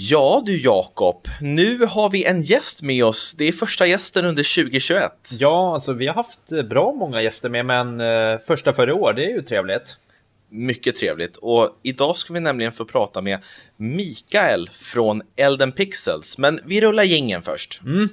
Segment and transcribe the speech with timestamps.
[0.00, 3.34] Ja du Jakob, nu har vi en gäst med oss.
[3.38, 5.12] Det är första gästen under 2021.
[5.38, 8.92] Ja, alltså vi har haft eh, bra många gäster med, men eh, första för i
[8.92, 9.96] år, det är ju trevligt.
[10.50, 11.36] Mycket trevligt.
[11.36, 13.38] Och idag ska vi nämligen få prata med
[13.76, 16.38] Mikael från Elden Pixels.
[16.38, 17.80] Men vi rullar gingen först.
[17.84, 18.08] Mm.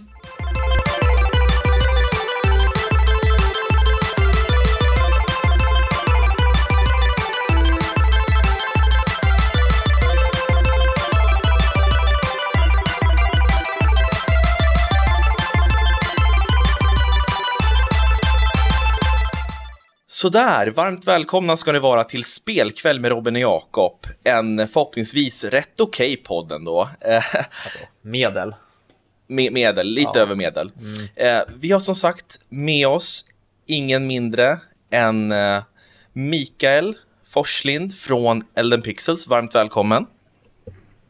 [20.26, 23.94] Sådär, varmt välkomna ska ni vara till Spelkväll med Robin och Jakob.
[24.24, 26.90] En förhoppningsvis rätt okej okay podd ändå.
[28.02, 28.56] medel.
[29.28, 30.22] Med, medel, lite ja.
[30.22, 30.72] över medel.
[31.16, 31.38] Mm.
[31.38, 33.26] Eh, vi har som sagt med oss
[33.66, 34.58] ingen mindre
[34.92, 35.64] än eh,
[36.14, 36.96] Mikael
[37.34, 39.28] Forslind från Elden Pixels.
[39.28, 40.06] Varmt välkommen.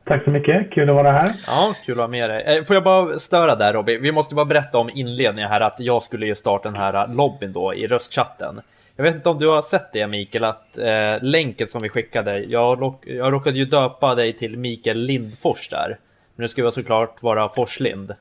[0.06, 1.32] Tack så mycket, kul att vara här.
[1.48, 2.44] Ja, kul att vara med dig.
[2.44, 4.02] Eh, får jag bara störa där Robin?
[4.02, 7.54] Vi måste bara berätta om inledningen här att jag skulle ju starta den här lobbyn
[7.54, 8.62] då i röstchatten.
[8.96, 12.40] Jag vet inte om du har sett det Mikael, att eh, länken som vi skickade,
[12.40, 16.00] jag, jag råkade ju döpa dig till Mikael Lindfors där.
[16.36, 18.16] Men det ska ju såklart vara Forslind.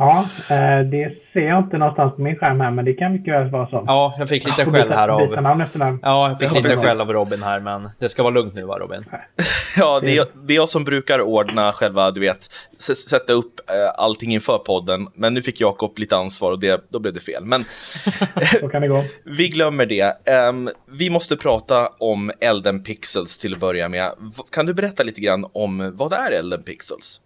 [0.00, 3.34] Ja, eh, det ser jag inte någonstans på min skärm här, men det kan mycket
[3.34, 3.84] väl vara så.
[3.86, 5.42] Ja, jag fick lite skäll här av...
[5.42, 5.98] namn efter namn.
[6.02, 8.78] Ja, jag fick lite skäll av Robin här, men det ska vara lugnt nu va,
[8.78, 9.04] Robin?
[9.76, 12.50] Ja, det är, det är jag som brukar ordna själva, du vet,
[13.10, 16.98] sätta upp eh, allting inför podden, men nu fick Jakob lite ansvar och det, då
[16.98, 17.44] blev det fel.
[17.44, 17.64] Men
[18.60, 19.04] så kan det gå.
[19.24, 20.28] vi glömmer det.
[20.48, 24.10] Um, vi måste prata om Elden Pixels till att börja med.
[24.52, 27.20] Kan du berätta lite grann om vad är Elden Pixels?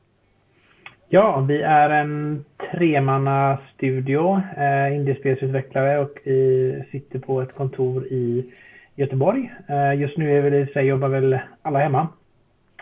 [1.08, 8.52] Ja, vi är en tremanna studio, eh, indiespelsutvecklare och vi sitter på ett kontor i
[8.94, 9.52] Göteborg.
[9.68, 12.08] Eh, just nu är väl i sig jobbar väl alla hemma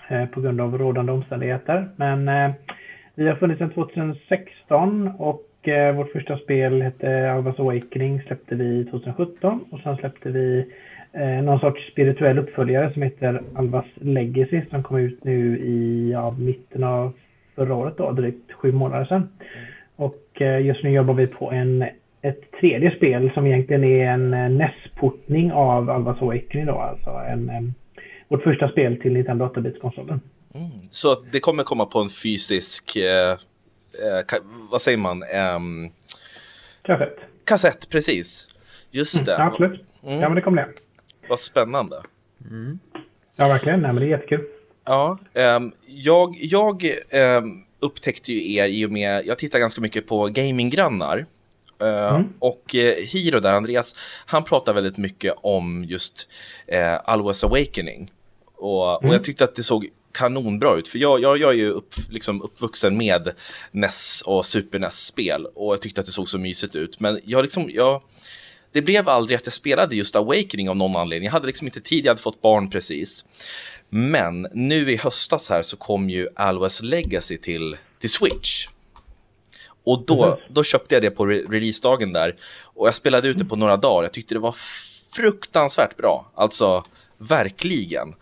[0.08, 1.88] eh, på grund av rådande omständigheter.
[1.96, 2.50] Men eh,
[3.14, 8.84] vi har funnits sedan 2016 och eh, vårt första spel hette Alvas Awakening släppte vi
[8.84, 10.66] 2017 och sen släppte vi
[11.12, 16.30] eh, någon sorts spirituell uppföljare som heter Alvas Legacy som kom ut nu i ja,
[16.38, 17.12] mitten av
[17.54, 19.28] förra året då, drygt sju månader sedan.
[19.96, 21.84] Och eh, just nu jobbar vi på en,
[22.22, 27.50] ett tredje spel som egentligen är en eh, NES-portning av Alvas Awakening då, alltså en,
[27.50, 27.74] en,
[28.28, 30.20] vårt första spel till Nintendo 8-bitskonsolen.
[30.54, 30.70] Mm.
[30.90, 34.40] Så det kommer komma på en fysisk, eh, eh,
[34.70, 35.22] vad säger man?
[35.56, 35.90] Um...
[36.82, 37.16] Kassett.
[37.44, 38.48] Kassett, precis.
[38.90, 39.34] Just mm, det.
[39.34, 39.80] Mm, absolut.
[40.02, 40.20] Mm.
[40.20, 40.68] Ja, men det kommer det.
[41.28, 41.96] Vad spännande.
[42.50, 42.78] Mm.
[43.36, 43.80] Ja, verkligen.
[43.80, 44.44] Nej, men det är jättekul.
[44.84, 46.92] Ja, um, jag, jag
[47.38, 51.26] um, upptäckte ju er i och med, jag tittar ganska mycket på gaminggrannar.
[51.82, 52.32] Uh, mm.
[52.38, 53.94] Och uh, Hiro där, Andreas,
[54.26, 56.28] han pratar väldigt mycket om just
[56.72, 58.12] uh, Always Awakening.
[58.54, 59.08] Och, mm.
[59.08, 60.88] och jag tyckte att det såg kanonbra ut.
[60.88, 63.32] För jag, jag, jag är ju upp, liksom uppvuxen med
[63.70, 65.46] NES och Super NES-spel.
[65.54, 67.00] Och jag tyckte att det såg så mysigt ut.
[67.00, 68.02] Men jag liksom, jag,
[68.72, 71.24] det blev aldrig att jag spelade just Awakening av någon anledning.
[71.24, 73.24] Jag hade liksom inte tid, jag hade fått barn precis.
[73.94, 78.68] Men nu i höstas här så kom ju Always Legacy till, till Switch.
[79.84, 80.38] Och då, mm.
[80.48, 82.36] då köpte jag det på re releasedagen där.
[82.62, 84.02] Och jag spelade ut det på några dagar.
[84.02, 84.56] Jag tyckte det var
[85.14, 86.30] fruktansvärt bra.
[86.34, 86.84] Alltså,
[87.18, 88.14] verkligen.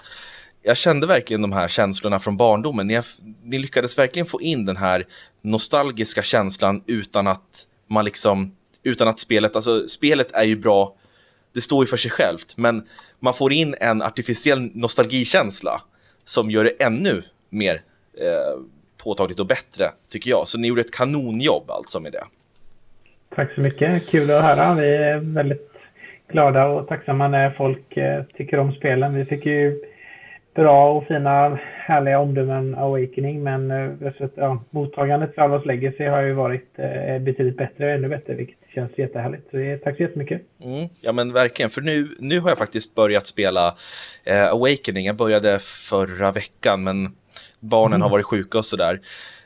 [0.62, 2.86] Jag kände verkligen de här känslorna från barndomen.
[2.86, 3.00] Ni,
[3.42, 5.06] ni lyckades verkligen få in den här
[5.42, 10.94] nostalgiska känslan utan att man liksom, utan att spelet, alltså spelet är ju bra,
[11.54, 12.82] det står ju för sig självt, men
[13.18, 15.82] man får in en artificiell nostalgikänsla
[16.24, 17.74] som gör det ännu mer
[18.20, 18.60] eh,
[19.02, 20.48] påtagligt och bättre, tycker jag.
[20.48, 22.24] Så ni gjorde ett kanonjobb alltså med det.
[23.34, 24.74] Tack så mycket, kul att höra.
[24.74, 25.70] Vi är väldigt
[26.28, 29.14] glada och tacksamma när folk eh, tycker om spelen.
[29.14, 29.80] Vi fick ju
[30.54, 36.32] bra och fina härliga omdömen Awakening men eh, ja, mottagandet för Alvas Legacy har ju
[36.32, 39.50] varit eh, betydligt bättre ännu bättre vilket känns jättehärligt.
[39.50, 40.42] Så det, tack så jättemycket.
[40.62, 43.74] Mm, ja men verkligen, för nu, nu har jag faktiskt börjat spela
[44.24, 45.06] eh, Awakening.
[45.06, 47.16] Jag började förra veckan men
[47.60, 48.02] barnen mm.
[48.02, 49.00] har varit sjuka och sådär.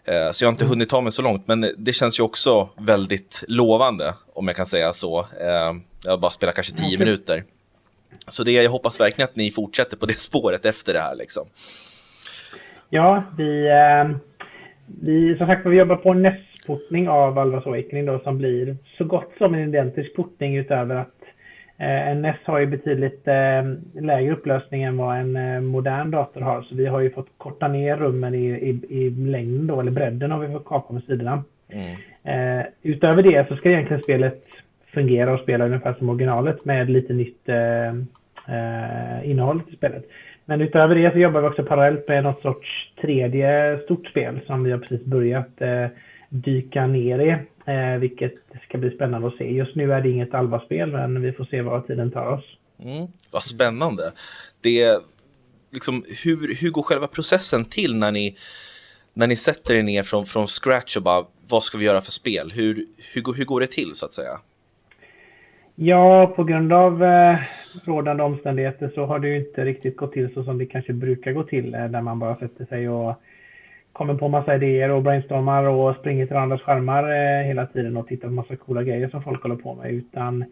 [0.04, 0.70] Eh, så jag har inte mm.
[0.70, 4.66] hunnit ta mig så långt men det känns ju också väldigt lovande om jag kan
[4.66, 5.20] säga så.
[5.20, 5.74] Eh,
[6.04, 7.44] jag har bara spelat kanske tio minuter.
[8.28, 11.16] Så det, jag hoppas verkligen att ni fortsätter på det spåret efter det här.
[11.16, 11.44] Liksom.
[12.90, 14.16] Ja, vi, eh,
[15.02, 19.04] vi, som sagt vi jobbar på en nästportning av Alvas Awakening då, som blir så
[19.04, 21.14] gott som en identisk portning utöver att
[21.78, 26.62] eh, en NES har ju betydligt eh, lägre upplösning än vad en modern dator har.
[26.62, 30.30] Så vi har ju fått korta ner rummen i, i, i längden då, eller bredden
[30.30, 31.44] har vi fått kapa med sidorna.
[31.68, 31.96] Mm.
[32.82, 34.43] Utöver det så ska egentligen spelet
[34.94, 37.88] fungera och spela ungefär som originalet med lite nytt eh,
[38.56, 40.04] eh, innehåll till spelet.
[40.44, 44.64] Men utöver det så jobbar vi också parallellt med något sorts tredje stort spel som
[44.64, 45.86] vi har precis börjat eh,
[46.28, 47.36] dyka ner i.
[47.66, 48.34] Eh, vilket
[48.68, 49.52] ska bli spännande att se.
[49.52, 52.44] Just nu är det inget Alba-spel men vi får se vad tiden tar oss.
[52.78, 54.12] Mm, vad spännande.
[54.60, 54.98] Det,
[55.70, 58.36] liksom, hur, hur går själva processen till när ni,
[59.14, 62.12] när ni sätter er ner från, från scratch och bara vad ska vi göra för
[62.12, 62.52] spel?
[62.54, 64.38] Hur, hur, hur går det till så att säga?
[65.76, 67.38] Ja, på grund av eh,
[67.84, 71.32] rådande omständigheter så har det ju inte riktigt gått till så som det kanske brukar
[71.32, 71.74] gå till.
[71.74, 73.14] Eh, där man bara sätter sig och
[73.92, 78.06] kommer på massa idéer och brainstormar och springer till andras skärmar eh, hela tiden och
[78.06, 79.90] tittar på massa coola grejer som folk håller på med.
[79.90, 80.44] Utan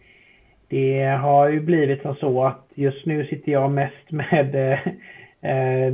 [0.69, 4.79] det har ju blivit som så att just nu sitter jag mest med eh,
[5.51, 5.93] eh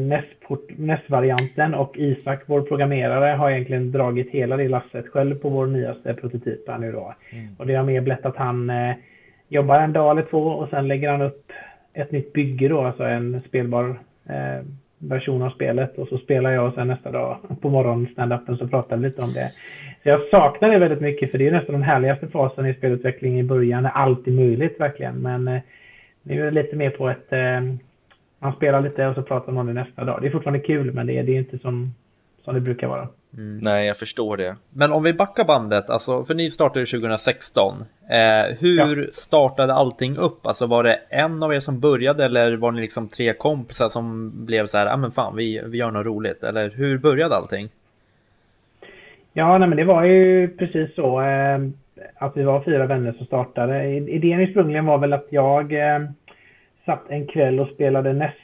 [0.76, 6.14] NES-varianten och Isak, vår programmerare, har egentligen dragit hela det lasset själv på vår nyaste
[6.14, 7.14] prototyp här nu då.
[7.30, 7.46] Mm.
[7.58, 8.94] Och det har mer blivit att han eh,
[9.48, 11.52] jobbar en dag eller två och sen lägger han upp
[11.92, 13.98] ett nytt bygge då, alltså en spelbar
[14.28, 14.64] eh,
[14.98, 18.68] version av spelet och så spelar jag och sen nästa dag på morgonen stand-upen så
[18.68, 19.52] pratar vi lite om det.
[20.02, 23.40] Så jag saknar det väldigt mycket för det är nästan den härligaste fasen i spelutveckling
[23.40, 23.82] i början.
[23.82, 25.60] när allt är möjligt verkligen men eh,
[26.22, 27.60] nu är det lite mer på ett eh,
[28.38, 30.18] man spelar lite och så pratar man om det nästa dag.
[30.20, 31.84] Det är fortfarande kul men det är, det är inte som,
[32.44, 33.08] som det brukar vara.
[33.36, 33.58] Mm.
[33.62, 34.54] Nej, jag förstår det.
[34.70, 37.74] Men om vi backar bandet, alltså, för ni startade 2016.
[38.10, 39.06] Eh, hur ja.
[39.12, 40.46] startade allting upp?
[40.46, 44.32] Alltså var det en av er som började eller var ni liksom tre kompisar som
[44.46, 46.44] blev så här, ja ah, men fan vi, vi gör något roligt?
[46.44, 47.68] Eller hur började allting?
[49.32, 51.20] Ja, nej, men det var ju precis så.
[51.20, 51.58] Eh,
[52.14, 53.86] att vi var fyra vänner som startade.
[53.88, 56.00] Idén ursprungligen var väl att jag eh,
[56.84, 58.34] satt en kväll och spelade NES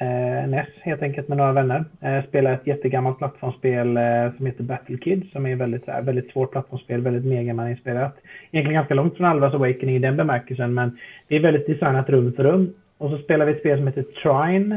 [0.00, 1.84] eh, NES helt enkelt med några vänner.
[2.00, 6.30] Eh, spelade ett jättegammalt plattformsspel eh, som heter Battle Kid som är väldigt, äh, väldigt
[6.30, 8.16] svårt plattformsspel, väldigt megaman-inspirerat.
[8.50, 10.98] Egentligen ganska långt från Alvas Awakening i den bemärkelsen men
[11.28, 12.74] det är väldigt designat rum för rum.
[12.98, 14.76] Och så spelar vi ett spel som heter Trine.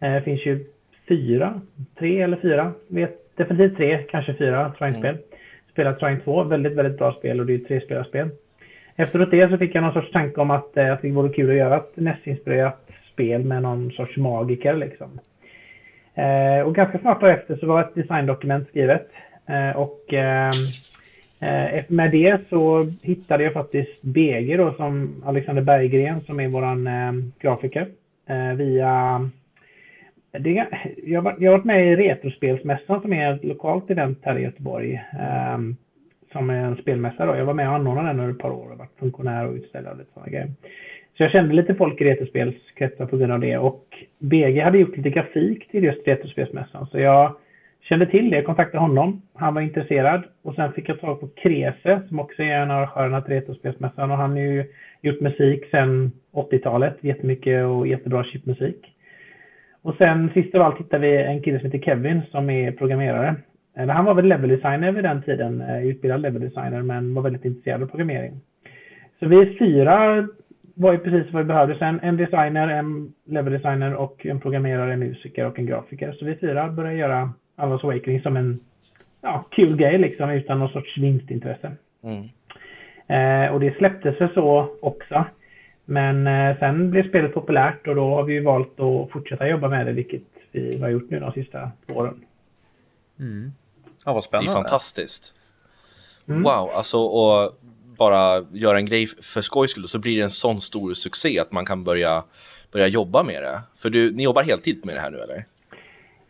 [0.00, 0.64] Eh, det finns ju
[1.08, 1.60] fyra,
[1.98, 5.14] tre eller fyra, vet, definitivt tre, kanske fyra Trine-spel.
[5.14, 5.22] Mm.
[5.72, 8.28] Spelat Trine 2, väldigt, väldigt bra spel och det är ett trespelarspel.
[8.96, 11.50] Efteråt det så fick jag någon sorts tanke om att, eh, att det vore kul
[11.50, 12.85] att göra ett NES-inspirerat
[13.16, 15.20] spel med någon sorts magiker liksom.
[16.14, 19.10] Eh, och ganska snart därefter så var ett designdokument skrivet.
[19.46, 20.50] Eh, och eh,
[21.40, 26.86] eh med det så hittade jag faktiskt BG då som Alexander Berggren som är våran
[26.86, 27.88] eh, grafiker.
[28.26, 29.30] Eh, via
[30.38, 30.66] det,
[31.04, 34.42] jag, har, jag har varit med i Retrospelsmässan som är ett lokalt event här i
[34.42, 34.94] Göteborg.
[34.94, 35.58] Eh,
[36.32, 37.36] som är en spelmässa då.
[37.36, 39.92] Jag var med och anordnade den under ett par år och varit funktionär och utställare
[39.92, 40.50] och lite sådana grejer.
[41.16, 43.58] Så jag kände lite folk i retrospelskretsar på grund av det.
[43.58, 43.84] Och
[44.18, 46.86] BG hade gjort lite grafik till just retrospelsmässan.
[46.86, 47.36] Så jag
[47.80, 49.22] kände till det, kontaktade honom.
[49.34, 50.22] Han var intresserad.
[50.42, 54.10] Och sen fick jag tag på Krese som också är en av arrangörerna till retrospelsmässan.
[54.10, 54.64] Och han har ju
[55.02, 56.96] gjort musik sedan 80-talet.
[57.00, 58.92] Jättemycket och jättebra chipmusik.
[59.82, 63.34] Och sen sist av allt hittade vi en kille som heter Kevin som är programmerare.
[63.74, 67.86] Han var väl leveldesigner vid den tiden, eh, utbildad leveldesigner, men var väldigt intresserad av
[67.86, 68.40] programmering.
[69.18, 70.28] Så vi är fyra
[70.78, 71.78] var ju precis vad vi behövde.
[71.78, 76.12] Sen en designer, en level designer och en programmerare, en musiker och en grafiker.
[76.12, 78.60] Så vi fyra började göra Allas Awakening som en
[79.20, 81.72] ja, kul grej liksom utan någon sorts vinstintresse.
[82.02, 82.28] Mm.
[83.06, 85.24] Eh, och det släpptes väl så också.
[85.84, 89.68] Men eh, sen blev spelet populärt och då har vi ju valt att fortsätta jobba
[89.68, 90.22] med det, vilket
[90.52, 92.24] vi har gjort nu de sista åren.
[93.20, 93.52] Mm.
[94.04, 94.50] Ja, vad spännande.
[94.50, 95.34] Det är fantastiskt.
[96.28, 96.42] Mm.
[96.42, 97.52] Wow, alltså och
[97.98, 101.52] bara göra en grej för skojs skull så blir det en sån stor succé att
[101.52, 102.24] man kan börja,
[102.72, 103.60] börja jobba med det.
[103.78, 105.44] För du, ni jobbar heltid med det här nu eller?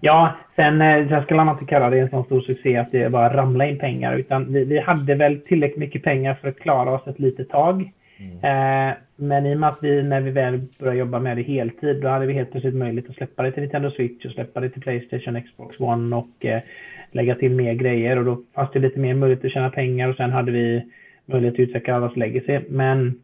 [0.01, 3.11] Ja, sen, eh, sen skulle man inte kalla det en sån stor succé att det
[3.11, 4.19] bara ramla in pengar.
[4.19, 7.93] Utan vi, vi hade väl tillräckligt mycket pengar för att klara oss ett litet tag.
[8.19, 8.89] Mm.
[8.89, 12.03] Eh, men i och med att vi, när vi väl började jobba med det heltid,
[12.03, 14.71] då hade vi helt plötsligt möjlighet att släppa det till Nintendo Switch och släppa det
[14.71, 16.63] till Playstation, Xbox One och eh,
[17.13, 18.19] lägga till mer grejer.
[18.19, 20.83] Och då fanns det lite mer möjlighet att tjäna pengar och sen hade vi
[21.27, 22.61] möjlighet att utveckla allas legacy.
[22.69, 23.21] Men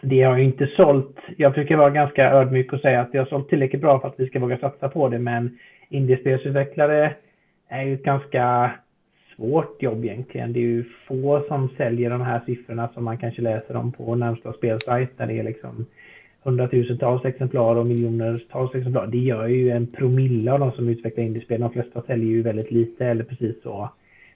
[0.00, 1.16] det har ju inte sålt.
[1.36, 4.20] Jag försöker vara ganska ödmjuk och säga att det har sålt tillräckligt bra för att
[4.20, 5.18] vi ska våga satsa på det.
[5.18, 5.58] Men
[5.88, 7.14] indiespelsutvecklare
[7.68, 8.70] är ju ett ganska
[9.36, 10.52] svårt jobb egentligen.
[10.52, 14.14] Det är ju få som säljer de här siffrorna som man kanske läser om på
[14.14, 15.86] närmsta spelsajt där det är liksom
[16.42, 19.06] hundratusentals exemplar och miljonertals exemplar.
[19.06, 21.60] Det gör ju en promille av de som utvecklar indiespel.
[21.60, 23.90] De flesta säljer ju väldigt lite eller precis så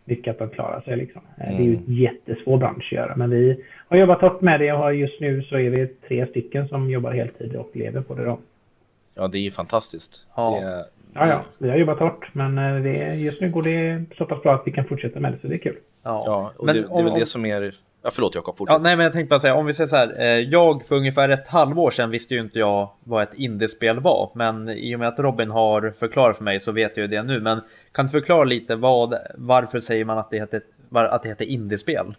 [0.08, 0.96] mycket att de klarar sig.
[0.96, 1.22] Liksom.
[1.36, 1.56] Mm.
[1.56, 1.94] Det är ju en mm.
[1.94, 3.16] jättesvår bransch att göra.
[3.16, 6.68] Men vi har jobbat hårt med det och just nu så är vi tre stycken
[6.68, 8.24] som jobbar heltid och lever på det.
[8.24, 8.38] Då.
[9.14, 10.26] Ja, det är ju fantastiskt.
[10.36, 10.58] Ja.
[10.60, 10.84] Det är...
[11.14, 12.34] ja, ja, vi har jobbat hårt.
[12.34, 15.32] Men eh, det, just nu går det så pass bra att vi kan fortsätta med
[15.32, 15.76] det, så det är kul.
[16.02, 18.56] Ja, ja och men det, det är väl om, det som är Ja, förlåt Jakob,
[18.56, 18.74] fortsätt.
[18.74, 20.20] Ja, nej, men jag tänkte bara säga, om vi säger så här.
[20.20, 24.30] Eh, jag för ungefär ett halvår sedan visste ju inte jag vad ett indiespel var.
[24.34, 27.22] Men i och med att Robin har förklarat för mig så vet jag ju det
[27.22, 27.40] nu.
[27.40, 27.60] Men
[27.92, 30.60] kan du förklara lite vad, varför säger man att det heter,
[30.92, 32.14] att det heter indiespel?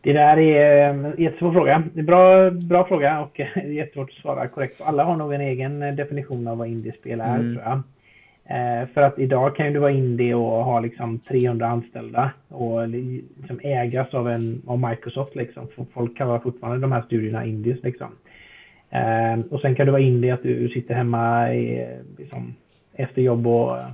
[0.00, 1.82] Det där är en jättesvår fråga.
[1.94, 4.82] Det är bra, bra fråga och jättesvårt att svara korrekt.
[4.86, 7.54] Alla har nog en egen definition av vad indiespel är mm.
[7.54, 7.82] tror jag.
[8.46, 13.60] Eh, för att idag kan du vara indie och ha liksom 300 anställda och liksom
[13.62, 15.36] ägas av, en, av Microsoft.
[15.36, 15.68] Liksom.
[15.94, 17.82] Folk kallar fortfarande de här studierna indies.
[17.82, 18.08] Liksom.
[18.90, 22.54] Eh, och sen kan du vara indie att du sitter hemma i, liksom,
[22.94, 23.86] efter jobb och eh,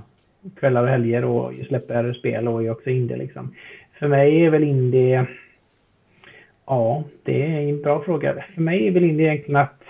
[0.59, 3.17] kvällar och helger och släpper spel och är också indie.
[3.17, 3.55] Liksom.
[3.99, 5.25] För mig är väl indie...
[6.65, 8.43] Ja, det är en bra fråga.
[8.53, 9.83] För mig är väl indie egentligen att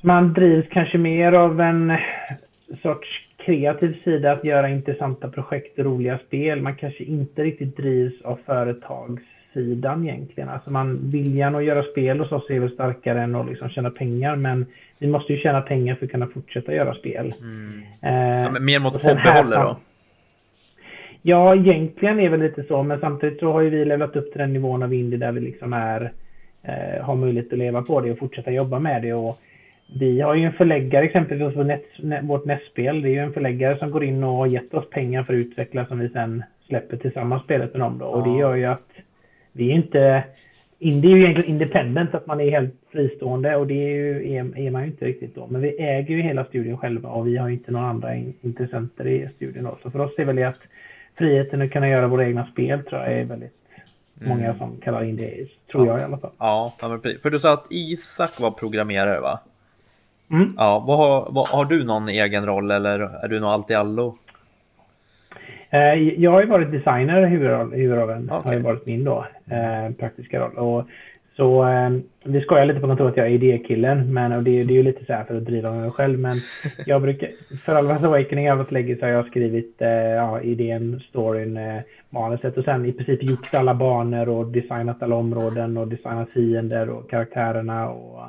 [0.00, 1.92] man drivs kanske mer av en
[2.82, 6.62] sorts kreativ sida att göra intressanta projekt och roliga spel.
[6.62, 10.48] Man kanske inte riktigt drivs av företagssidan egentligen.
[10.48, 13.90] Alltså man, viljan att göra spel hos oss är väl starkare än att liksom tjäna
[13.90, 14.36] pengar.
[14.36, 14.66] Men
[14.98, 17.34] vi måste ju tjäna pengar för att kunna fortsätta göra spel.
[17.40, 17.82] Mm.
[18.02, 19.76] Eh, ja, mer mot hobbyhållet då?
[21.22, 22.82] Ja, egentligen är väl lite så.
[22.82, 25.40] Men samtidigt så har ju vi levlat upp till den nivån av indie där vi
[25.40, 26.12] liksom är,
[26.62, 29.12] eh, har möjlighet att leva på det och fortsätta jobba med det.
[29.12, 29.40] Och
[29.94, 31.84] vi har ju en förläggare exempelvis för net,
[32.22, 33.02] vårt nästspel.
[33.02, 35.38] Det är ju en förläggare som går in och har gett oss pengar för att
[35.38, 38.06] utveckla som vi sen släpper tillsammans spelet med dem då.
[38.06, 38.90] Och det gör ju att
[39.52, 40.24] vi är inte...
[40.78, 44.58] Indie är ju egentligen independent, att man är helt fristående och det är, ju, är,
[44.58, 45.46] är man ju inte riktigt då.
[45.46, 49.06] Men vi äger ju hela studion själva och vi har ju inte några andra intressenter
[49.06, 49.78] i studion då.
[49.82, 50.60] Så för oss är väl det att
[51.18, 53.52] friheten att kunna göra våra egna spel tror jag är väldigt
[54.20, 54.28] mm.
[54.28, 55.92] många som kallar indie, tror ja.
[55.92, 56.32] jag i alla fall.
[56.38, 56.74] Ja,
[57.22, 59.40] för du sa att Isak var programmerare va?
[60.30, 60.54] Mm.
[60.56, 63.74] Ja, vad har, vad, har du någon egen roll eller är du nog allt i
[63.74, 64.18] allo?
[65.70, 68.40] Eh, jag har ju varit designer, huvudrollen okay.
[68.44, 70.56] har ju varit min då, eh, praktiska roll.
[70.56, 70.88] Och,
[71.36, 71.90] så eh,
[72.24, 74.82] vi skojar lite på kontoret att jag är idékillen, men och det, det är ju
[74.82, 76.18] lite så här för att driva mig själv.
[76.18, 76.36] Men
[76.86, 77.30] jag brukar,
[77.64, 79.76] för Alvas Awakening lägger så har jag skrivit
[80.16, 81.80] ja, idén, storyn, eh,
[82.10, 86.88] manuset och sen i princip gjort alla banor och designat alla områden och designat fiender
[86.90, 88.20] och karaktärerna och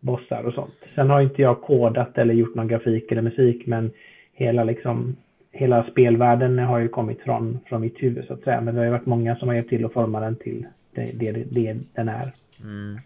[0.00, 0.74] bossar och sånt.
[0.94, 3.90] Sen har inte jag kodat eller gjort någon grafik eller musik men
[4.32, 5.16] hela liksom
[5.52, 8.60] hela spelvärlden har ju kommit från, från mitt huvud så att säga.
[8.60, 11.10] Men det har ju varit många som har hjälpt till att forma den till det,
[11.14, 12.34] det, det den är.
[12.60, 13.00] Mm.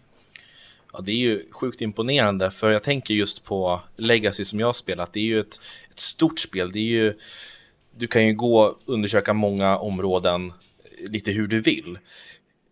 [0.93, 4.73] Ja, det är ju sjukt imponerande för jag tänker just på Legacy som jag har
[4.73, 5.13] spelat.
[5.13, 5.59] Det är ju ett,
[5.91, 6.71] ett stort spel.
[6.71, 7.13] Det är ju,
[7.97, 10.53] du kan ju gå och undersöka många områden
[11.07, 11.97] lite hur du vill.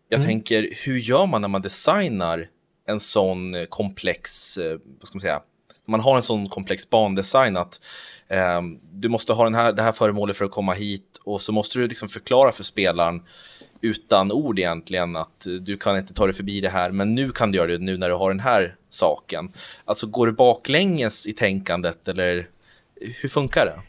[0.09, 0.27] Jag mm.
[0.27, 2.47] tänker, hur gör man när man designar
[2.91, 5.41] en sån eh, komplex, eh, vad ska man säga,
[5.85, 7.81] man har en sån komplex bandesign att
[8.27, 11.51] eh, du måste ha den här, det här föremålet för att komma hit och så
[11.51, 13.21] måste du liksom förklara för spelaren
[13.81, 17.31] utan ord egentligen att eh, du kan inte ta dig förbi det här men nu
[17.31, 19.51] kan du göra det nu när du har den här saken.
[19.85, 22.47] Alltså går det baklänges i tänkandet eller
[23.21, 23.81] hur funkar det?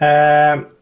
[0.00, 0.75] Uh,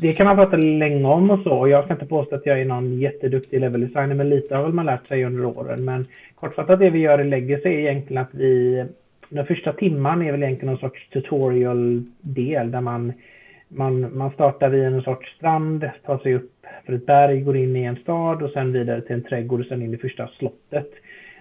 [0.00, 1.68] det kan man prata länge om och så.
[1.68, 4.72] Jag ska inte påstå att jag är någon jätteduktig level designer, men lite har väl
[4.72, 5.84] man lärt sig under åren.
[5.84, 8.84] Men kortfattat det vi gör i Legacy är egentligen att vi...
[9.30, 13.12] Den första timman är väl egentligen någon sorts tutorial-del där man,
[13.68, 16.52] man, man startar vid en sorts strand, tar sig upp
[16.86, 19.66] för ett berg, går in i en stad och sen vidare till en trädgård och
[19.66, 20.90] sen in i första slottet.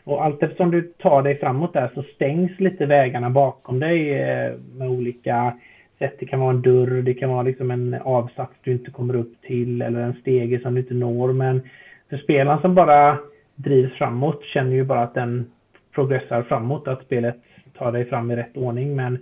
[0.04, 4.52] Och allt eftersom du tar dig framåt där så stängs lite vägarna bakom dig eh,
[4.78, 5.54] med olika
[6.00, 6.16] sätt.
[6.20, 9.42] Det kan vara en dörr, det kan vara liksom en avsats du inte kommer upp
[9.42, 11.34] till eller en stege som du inte når.
[11.34, 11.62] Men
[12.10, 13.18] för spelaren som bara
[13.56, 15.52] drivs framåt känner ju bara att den
[15.96, 17.36] progressar framåt, att spelet
[17.78, 18.96] tar dig fram i rätt ordning.
[18.96, 19.18] Men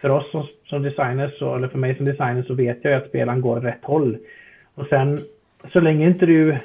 [0.00, 3.40] för oss som, som designers, eller för mig som designer, så vet jag att spelaren
[3.40, 4.18] går rätt håll.
[4.74, 5.18] Och sen,
[5.72, 6.56] så länge inte du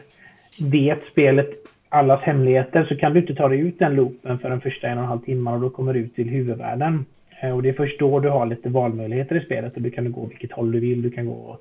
[0.59, 1.49] vet spelet
[1.89, 4.97] allas hemligheter så kan du inte ta dig ut den loopen för den första en
[4.97, 7.05] och en halv timme och då kommer du ut till huvudvärlden.
[7.43, 10.11] Eh, och det är först då du har lite valmöjligheter i spelet och du kan
[10.11, 11.01] gå vilket håll du vill.
[11.01, 11.57] Du kan gå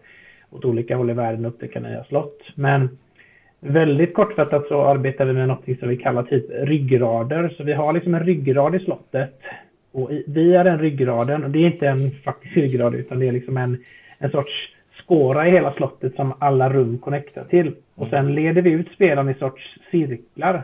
[0.50, 2.38] åt olika håll i världen och upptäcka nya slott.
[2.54, 2.98] Men
[3.60, 7.48] väldigt kortfattat så arbetar vi med något som vi kallar typ ryggrader.
[7.56, 9.40] Så vi har liksom en ryggrad i slottet.
[9.92, 13.56] Och via den ryggraden, och det är inte en faktisk ryggrad utan det är liksom
[13.56, 13.78] en,
[14.18, 14.52] en sorts
[15.04, 17.74] skåra i hela slottet som alla rum connectar till.
[17.94, 20.62] Och sen leder vi ut spelaren i sorts cirklar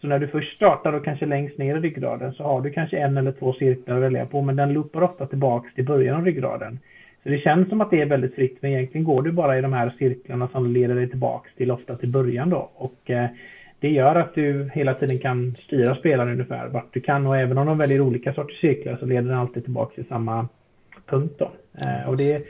[0.00, 2.98] så när du först startar och kanske längst ner i ryggraden så har du kanske
[2.98, 6.24] en eller två cirklar att välja på men den loopar ofta tillbaks till början av
[6.24, 6.78] ryggraden.
[7.22, 9.60] Så det känns som att det är väldigt fritt men egentligen går du bara i
[9.60, 12.70] de här cirklarna som leder dig tillbaks till ofta till början då.
[12.74, 13.28] Och eh,
[13.80, 17.58] det gör att du hela tiden kan styra spelaren ungefär vart du kan och även
[17.58, 20.48] om de väljer olika sorters cirklar så leder den alltid tillbaks till samma
[21.06, 21.50] punkt då.
[21.78, 22.46] Eh, och det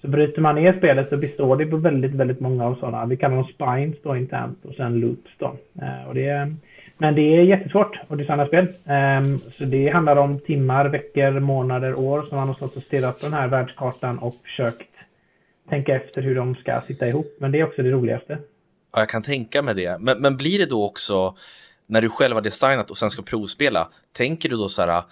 [0.00, 3.06] Så bryter man ner spelet så består det på väldigt, väldigt många av sådana.
[3.06, 5.56] Vi kallar dem spines då internt och sen loops då.
[5.82, 6.54] Eh, och det är,
[6.98, 8.68] men det är jättesvårt att designa spel.
[8.84, 13.20] Um, så det handlar om timmar, veckor, månader, år som man har stått och stirrat
[13.20, 14.90] på den här världskartan och försökt
[15.68, 17.36] tänka efter hur de ska sitta ihop.
[17.40, 18.38] Men det är också det roligaste.
[18.92, 19.98] Ja, jag kan tänka mig det.
[20.00, 21.36] Men, men blir det då också,
[21.86, 25.02] när du själv har designat och sen ska provspela, tänker du då så här,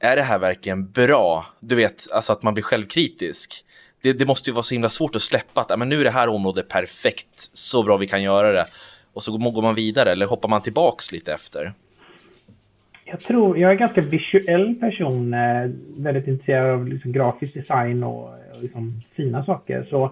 [0.00, 1.46] är det här verkligen bra?
[1.60, 3.64] Du vet, alltså att man blir självkritisk.
[4.02, 6.10] Det, det måste ju vara så himla svårt att släppa att men nu är det
[6.10, 8.66] här området perfekt, så bra vi kan göra det.
[9.16, 11.72] Och så går man vidare, eller hoppar man tillbaks lite efter?
[13.04, 18.04] Jag tror, jag är en ganska visuell person, eh, väldigt intresserad av liksom grafisk design
[18.04, 19.86] och, och liksom fina saker.
[19.90, 20.10] Så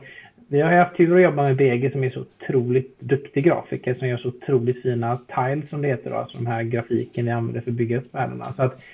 [0.49, 4.09] vi har haft tur att jobba med BG som är så otroligt duktig grafiker som
[4.09, 7.61] gör så otroligt fina tiles som det heter, då, alltså de här grafiken vi använder
[7.61, 8.53] för att bygga upp världarna.
[8.57, 8.85] Så att,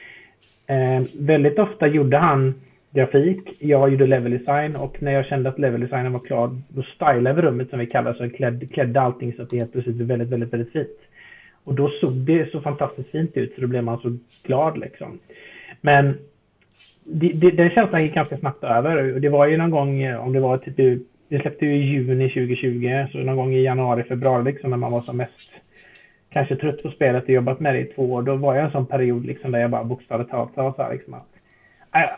[0.66, 2.54] eh, väldigt ofta gjorde han
[2.90, 6.82] grafik, jag gjorde level design och när jag kände att level designen var klar då
[6.82, 9.96] stylade vi rummet som vi kallar så klädde, klädde allting så att det helt plötsligt
[9.96, 10.98] blev väldigt, väldigt, väldigt fint.
[11.64, 15.18] Och då såg det så fantastiskt fint ut så då blev man så glad liksom.
[15.80, 16.18] Men
[17.04, 19.14] det, det, den känslan gick ganska snabbt över.
[19.14, 20.76] Och det var ju någon gång, eh, om det var typ,
[21.28, 24.92] det släppte ju i juni 2020, så någon gång i januari, februari liksom när man
[24.92, 25.50] var som mest
[26.30, 28.22] kanske trött på spelet och jobbat med det i två år.
[28.22, 30.92] Då var jag en sån period liksom där jag bara bokstavligt talat sa så här
[30.92, 31.39] liksom att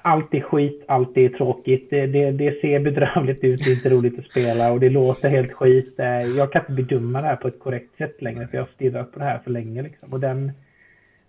[0.03, 1.91] allt är skit, allt är tråkigt.
[1.91, 5.29] Det, det, det, ser bedrövligt ut, det är inte roligt att spela och det låter
[5.29, 5.95] helt skit.
[6.37, 9.13] Jag kan inte bedöma det här på ett korrekt sätt längre för jag har stirrat
[9.13, 9.83] på det här för länge.
[9.83, 10.13] Liksom.
[10.13, 10.53] Och den,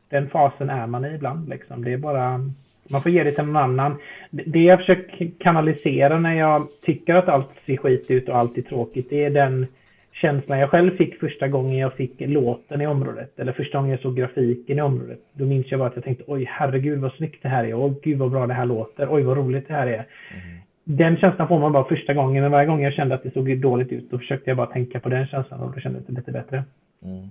[0.10, 1.50] den fasen är man i ibland.
[1.50, 1.84] Liksom.
[1.84, 2.50] Det är bara,
[2.90, 3.98] man får ge det till någon annan.
[4.32, 8.62] Det jag försöker kanalisera när jag tycker att allt ser skit ut och allt är
[8.62, 9.68] tråkigt, det är den
[10.13, 13.39] känslan jag själv fick första gången jag fick låten i området.
[13.39, 15.20] Eller första gången jag såg grafiken i området.
[15.34, 17.86] Då minns jag bara att jag tänkte oj herregud vad snyggt det här är.
[17.86, 19.08] Oj gud vad bra det här låter.
[19.12, 19.93] Oj vad roligt det här är.
[19.93, 20.58] Mm.
[20.84, 22.43] Den känslan får man bara första gången.
[22.43, 25.00] Men varje gång jag kände att det såg dåligt ut då försökte jag bara tänka
[25.00, 26.63] på den känslan och då kändes det lite bättre.
[27.03, 27.27] Mm.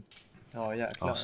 [0.54, 1.08] Ja jäklar.
[1.08, 1.14] Ja,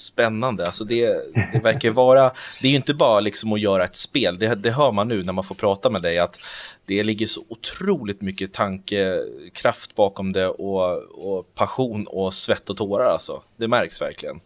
[0.00, 0.66] spännande.
[0.66, 1.06] Alltså det,
[1.52, 4.70] det verkar vara, det är ju inte bara liksom att göra ett spel, det, det
[4.70, 6.40] hör man nu när man får prata med dig, att
[6.86, 13.04] det ligger så otroligt mycket tankekraft bakom det och, och passion och svett och tårar
[13.04, 13.42] alltså.
[13.56, 14.40] Det märks verkligen.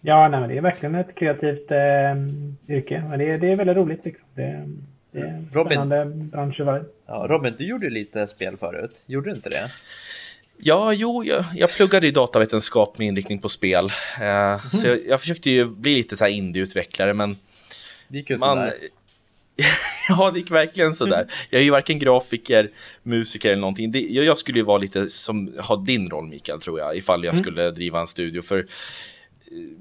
[0.00, 4.04] Ja, nej, det är verkligen ett kreativt eh, yrke, men det, det är väldigt roligt.
[4.04, 4.24] Liksom.
[4.34, 4.68] Det,
[5.10, 6.60] det är en Robin, spännande bransch
[7.06, 9.70] ja, Robin, du gjorde lite spel förut, gjorde du inte det?
[10.58, 13.92] Ja, jo, jag, jag pluggade i datavetenskap med inriktning på spel.
[14.20, 14.58] Eh, mm.
[14.58, 17.36] Så jag, jag, försökte ju bli lite så här indieutvecklare, men...
[18.08, 18.74] Det gick ju man, sådär.
[20.08, 21.22] ja, det gick verkligen sådär.
[21.22, 21.28] Mm.
[21.50, 22.70] Jag är ju varken grafiker,
[23.02, 23.92] musiker eller någonting.
[23.92, 27.24] Det, jag, jag, skulle ju vara lite som, ha din roll Mikael, tror jag, ifall
[27.24, 27.44] jag mm.
[27.44, 28.42] skulle driva en studio.
[28.42, 28.64] För eh,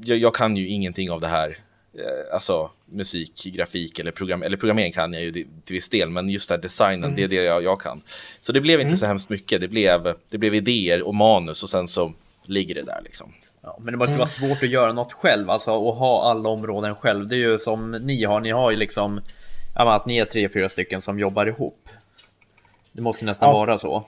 [0.03, 1.57] jag, jag, kan ju ingenting av det här.
[1.97, 6.29] Eh, alltså musik, grafik eller, program, eller programmering kan jag ju till viss del, men
[6.29, 7.15] just det här designen, mm.
[7.15, 8.01] det är det jag, jag, kan.
[8.39, 8.97] Så det blev inte mm.
[8.97, 12.13] så hemskt mycket, det blev, det blev idéer och manus och sen så
[12.45, 13.33] ligger det där liksom.
[13.61, 16.95] Ja, men det måste vara svårt att göra något själv, alltså att ha alla områden
[16.95, 17.27] själv.
[17.27, 19.21] Det är ju som ni har, ni har ju liksom,
[19.73, 21.89] att ni är tre, fyra stycken som jobbar ihop.
[22.91, 23.53] Det måste nästan ja.
[23.53, 24.05] vara så.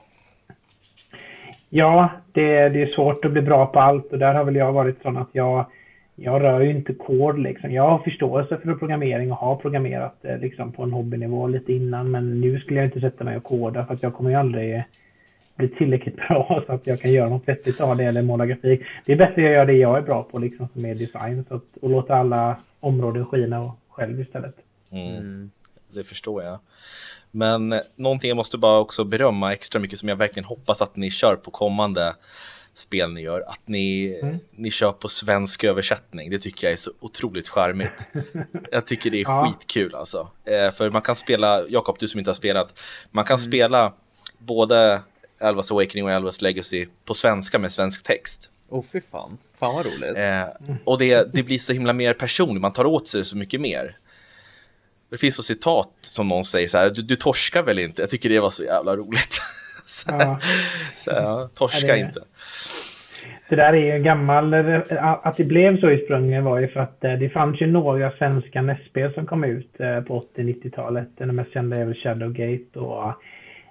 [1.68, 4.72] Ja, det, det är svårt att bli bra på allt och där har väl jag
[4.72, 5.66] varit sån att jag
[6.20, 7.72] jag rör ju inte kod liksom.
[7.72, 12.10] Jag har förståelse för programmering och har programmerat eh, liksom på en hobbynivå lite innan.
[12.10, 14.84] Men nu skulle jag inte sätta mig och koda för att jag kommer ju aldrig
[15.56, 18.80] bli tillräckligt bra så att jag kan göra något vettigt av det eller måla grafik.
[19.04, 21.44] Det är bättre att jag gör det jag är bra på liksom som är design
[21.48, 24.54] så att, och låta alla områden skina och själv istället.
[24.90, 25.16] Mm.
[25.16, 25.50] mm.
[25.92, 26.58] Det förstår jag.
[27.30, 30.96] Men eh, någonting jag måste bara också berömma extra mycket som jag verkligen hoppas att
[30.96, 32.14] ni kör på kommande
[32.78, 34.38] spel ni gör, att ni, mm.
[34.50, 36.30] ni kör på svensk översättning.
[36.30, 38.08] Det tycker jag är så otroligt charmigt.
[38.70, 39.46] jag tycker det är ja.
[39.46, 40.30] skitkul alltså.
[40.44, 42.78] Eh, för man kan spela, Jakob du som inte har spelat,
[43.10, 43.50] man kan mm.
[43.50, 43.92] spela
[44.38, 45.00] både
[45.40, 48.50] Elvas Awakening och Elvas Legacy på svenska med svensk text.
[48.68, 50.16] Åh oh, fy fan, fan vad roligt.
[50.16, 53.60] Eh, och det, det blir så himla mer personligt, man tar åt sig så mycket
[53.60, 53.96] mer.
[55.10, 58.02] Det finns så citat som någon säger så här, du, du torskar väl inte?
[58.02, 59.40] Jag tycker det var så jävla roligt.
[59.88, 60.38] så, ja.
[60.90, 62.20] så ja, torska det, inte.
[63.48, 64.54] Det där är ju gammal,
[65.22, 68.10] att det blev så i Sprungen var ju för att eh, det fanns ju några
[68.10, 71.08] svenska nästspel som kom ut eh, på 80-90-talet.
[71.16, 73.14] Den mest kända är väl Shadowgate och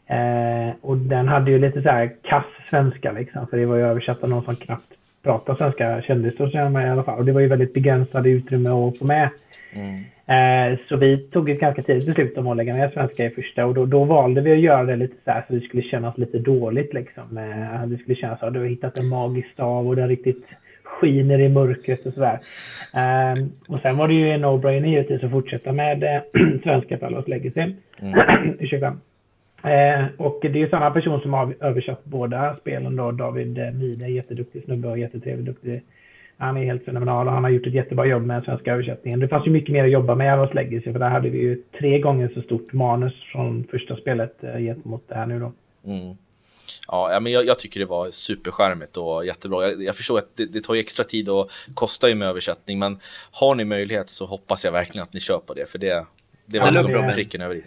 [0.10, 3.84] Eh, och den hade ju lite så här kass svenska liksom, för det var ju
[3.84, 7.20] översatt av någon som knappt pratar svenska kändes det i alla fall.
[7.20, 9.30] Och det var ju väldigt begränsade utrymme att få med.
[9.74, 10.04] Mm.
[10.28, 13.66] Eh, så vi tog ett ganska tidigt beslut om att lägga ner svenska i första
[13.66, 16.18] och då, då valde vi att göra det lite så här så det skulle kännas
[16.18, 17.38] lite dåligt liksom.
[17.38, 20.46] Eh, det skulle kännas som att du har hittat en magisk stav och den riktigt
[20.84, 22.40] skiner i mörkret och sådär.
[22.94, 26.22] Eh, och sen var det ju en no-brainer givetvis att fortsätta med eh,
[26.63, 27.74] svenska Allas Legacy.
[28.00, 28.20] Mm.
[28.60, 28.98] Ursäkta.
[29.63, 34.63] Eh, och det är samma person som har översatt båda spelen då, David Mide, jätteduktig
[34.63, 35.82] snubbe och jättetrevlig, duktig.
[36.38, 39.19] Han är helt fenomenal och han har gjort ett jättebra jobb med den svenska översättningen.
[39.19, 41.38] Det fanns ju mycket mer att jobba med i Arvas Legacy för där hade vi
[41.38, 45.54] ju tre gånger så stort manus från första spelet eh, gentemot det här nu då.
[45.91, 46.17] Mm.
[46.88, 49.67] Ja, men jag, jag, tycker det var superskärmigt och jättebra.
[49.67, 52.80] Jag, jag förstår att det, det, tar ju extra tid och kostar ju med översättning,
[52.80, 53.00] men
[53.32, 56.06] har ni möjlighet så hoppas jag verkligen att ni på det, för det,
[56.45, 57.63] det var liksom pricken över i.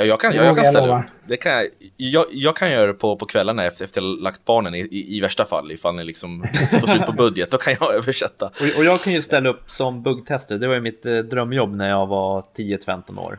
[0.00, 1.04] Ja, jag kan, jag, jag kan ställa upp.
[1.24, 4.74] Det kan jag, jag, jag, kan göra det på, på kvällarna efter, efter lagt barnen
[4.74, 6.46] i, i, i, värsta fall, ifall ni liksom
[6.80, 8.46] får slut på budget, då kan jag översätta.
[8.46, 11.74] Och, och jag kan ju ställa upp som buggtester, det var ju mitt eh, drömjobb
[11.74, 13.38] när jag var 10-15 år.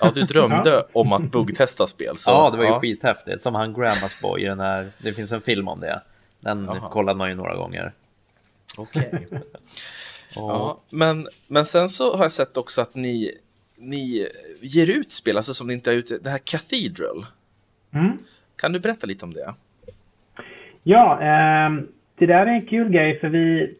[0.00, 2.16] Ja, du drömde om att buggtesta spel.
[2.16, 2.80] Så, ja, det var ju ja.
[2.80, 3.42] skithäftigt.
[3.42, 6.02] Som han Grandmas Boy i den här, det finns en film om det.
[6.40, 6.88] Den Aha.
[6.88, 7.92] kollade man ju några gånger.
[8.76, 9.28] Okej.
[10.30, 10.48] Okay.
[10.48, 13.38] ja, men, men sen så har jag sett också att ni
[13.80, 14.28] ni
[14.60, 17.26] ger ut spel, alltså som ni inte har ut, det här Cathedral.
[17.94, 18.18] Mm.
[18.56, 19.54] Kan du berätta lite om det?
[20.82, 21.82] Ja, eh,
[22.18, 23.74] det där är en kul grej för vi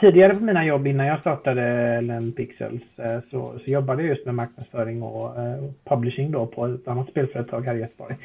[0.00, 4.26] tidigare på mina jobb innan jag startade LN Pixels eh, så, så jobbade jag just
[4.26, 8.16] med marknadsföring och eh, publishing då på ett annat spelföretag här i Göteborg.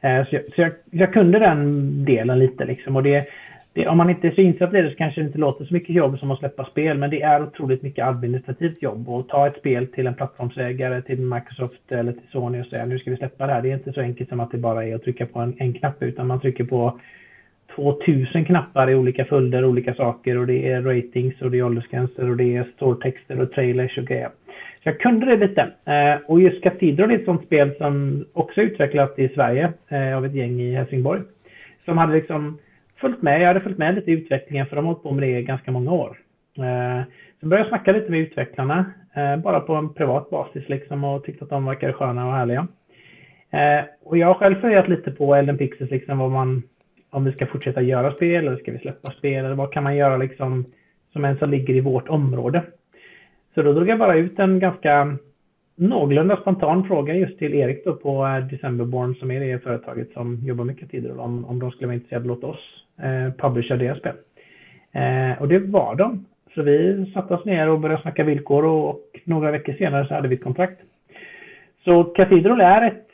[0.00, 3.28] Eh, så jag, så jag, jag kunde den delen lite liksom och det
[3.78, 5.74] det, om man inte är så insatt i det så kanske det inte låter så
[5.74, 9.08] mycket jobb som att släppa spel, men det är otroligt mycket administrativt jobb.
[9.08, 12.98] Och ta ett spel till en plattformsägare, till Microsoft eller till Sony och säga nu
[12.98, 13.62] ska vi släppa det här.
[13.62, 15.72] Det är inte så enkelt som att det bara är att trycka på en, en
[15.72, 17.00] knapp, utan man trycker på
[17.74, 22.30] 2000 knappar i olika följder, olika saker och det är ratings och det är åldersgränser
[22.30, 24.28] och det är storetexter och trailers och grejer.
[24.82, 25.62] Så jag kunde det lite.
[25.84, 30.26] Eh, och just Cathedral är ett sånt spel som också utvecklats i Sverige eh, av
[30.26, 31.20] ett gäng i Helsingborg.
[31.84, 32.58] Som hade liksom
[33.00, 33.40] följt med.
[33.40, 35.42] Jag hade följt med lite i utvecklingen för de har hållit på med det i
[35.42, 36.18] ganska många år.
[36.58, 37.02] Eh,
[37.40, 38.84] så började jag snacka lite med utvecklarna,
[39.14, 42.68] eh, bara på en privat basis liksom och tyckte att de verkade sköna och härliga.
[43.50, 46.62] Eh, och jag har själv funderat lite på Elden Pixels, liksom vad man,
[47.10, 49.96] om vi ska fortsätta göra spel eller ska vi släppa spel eller vad kan man
[49.96, 50.64] göra liksom
[51.12, 52.62] som ens ligger i vårt område.
[53.54, 55.18] Så då drog jag bara ut en ganska
[55.76, 60.64] någorlunda spontan fråga just till Erik då på Decemberborn som är det företaget som jobbar
[60.64, 64.16] mycket tidigare om, om de skulle vara intresserade låta oss eh, publisha deras spel.
[64.92, 66.26] Eh, och det var de.
[66.54, 70.14] Så vi satte oss ner och började snacka villkor och, och några veckor senare så
[70.14, 70.80] hade vi ett kontrakt.
[71.84, 73.08] Så Cathedral är ett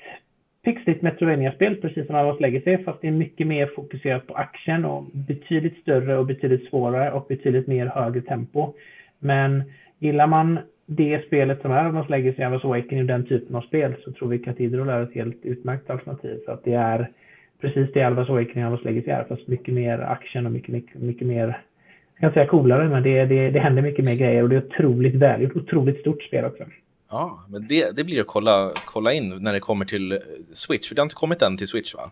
[0.65, 5.05] pixligt Metroidvania-spel, precis som Alvas Legacy, fast det är mycket mer fokuserat på action och
[5.13, 8.73] betydligt större och betydligt svårare och betydligt mer högre tempo.
[9.19, 9.63] Men
[9.99, 13.95] gillar man det spelet som är Alvas Legacy, Alvas Awakening och den typen av spel
[14.05, 16.39] så tror vi Cathedral är ett helt utmärkt alternativ.
[16.47, 17.11] För att det är
[17.65, 21.27] precis det Alvas Awakening Alvas Legacy är, fast mycket mer action och mycket, mycket, mycket
[21.27, 24.49] mer, jag kan inte säga coolare, men det, det, det händer mycket mer grejer och
[24.49, 26.65] det är otroligt välgjort, otroligt stort spel också.
[27.11, 30.19] Ja, men det, det blir att kolla, kolla in när det kommer till
[30.53, 32.11] Switch, för det har inte kommit än till Switch va?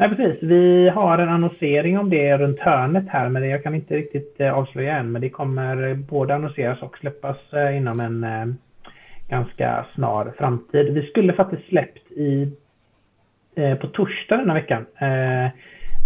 [0.00, 0.42] Nej, precis.
[0.42, 4.52] Vi har en annonsering om det runt hörnet här, men jag kan inte riktigt eh,
[4.52, 5.12] avslöja än.
[5.12, 8.46] Men det kommer både annonseras och släppas eh, inom en eh,
[9.28, 10.94] ganska snar framtid.
[10.94, 12.52] Vi skulle faktiskt släppt i
[13.60, 14.86] Eh, på torsdag denna veckan.
[14.98, 15.50] Eh,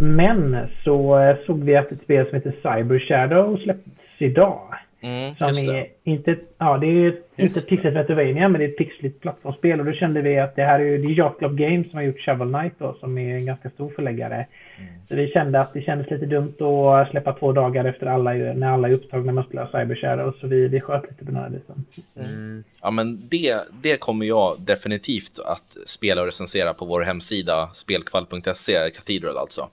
[0.01, 4.75] men så eh, såg vi att ett spel som heter Cyber Shadow släpptes idag.
[5.05, 8.77] Mm, som är inte, ja, det är inte ett pixligt Metroidvania men det är ett
[8.77, 11.57] pixligt plattformsspel och då kände vi att det här är ju det är Yacht Club
[11.57, 14.47] Games som har gjort Shovel Knight då som är en ganska stor förläggare.
[14.79, 14.93] Mm.
[15.09, 18.67] Så vi kände att det kändes lite dumt att släppa två dagar efter alla när
[18.67, 21.37] alla är upptagna med att spela Cyber Shadow så vi, vi sköt lite på den
[21.37, 21.85] här liksom.
[22.17, 22.65] Mm.
[22.83, 28.91] Ja men det, det kommer jag definitivt att spela och recensera på vår hemsida spelkvall.se,
[28.95, 29.69] Cathedral alltså.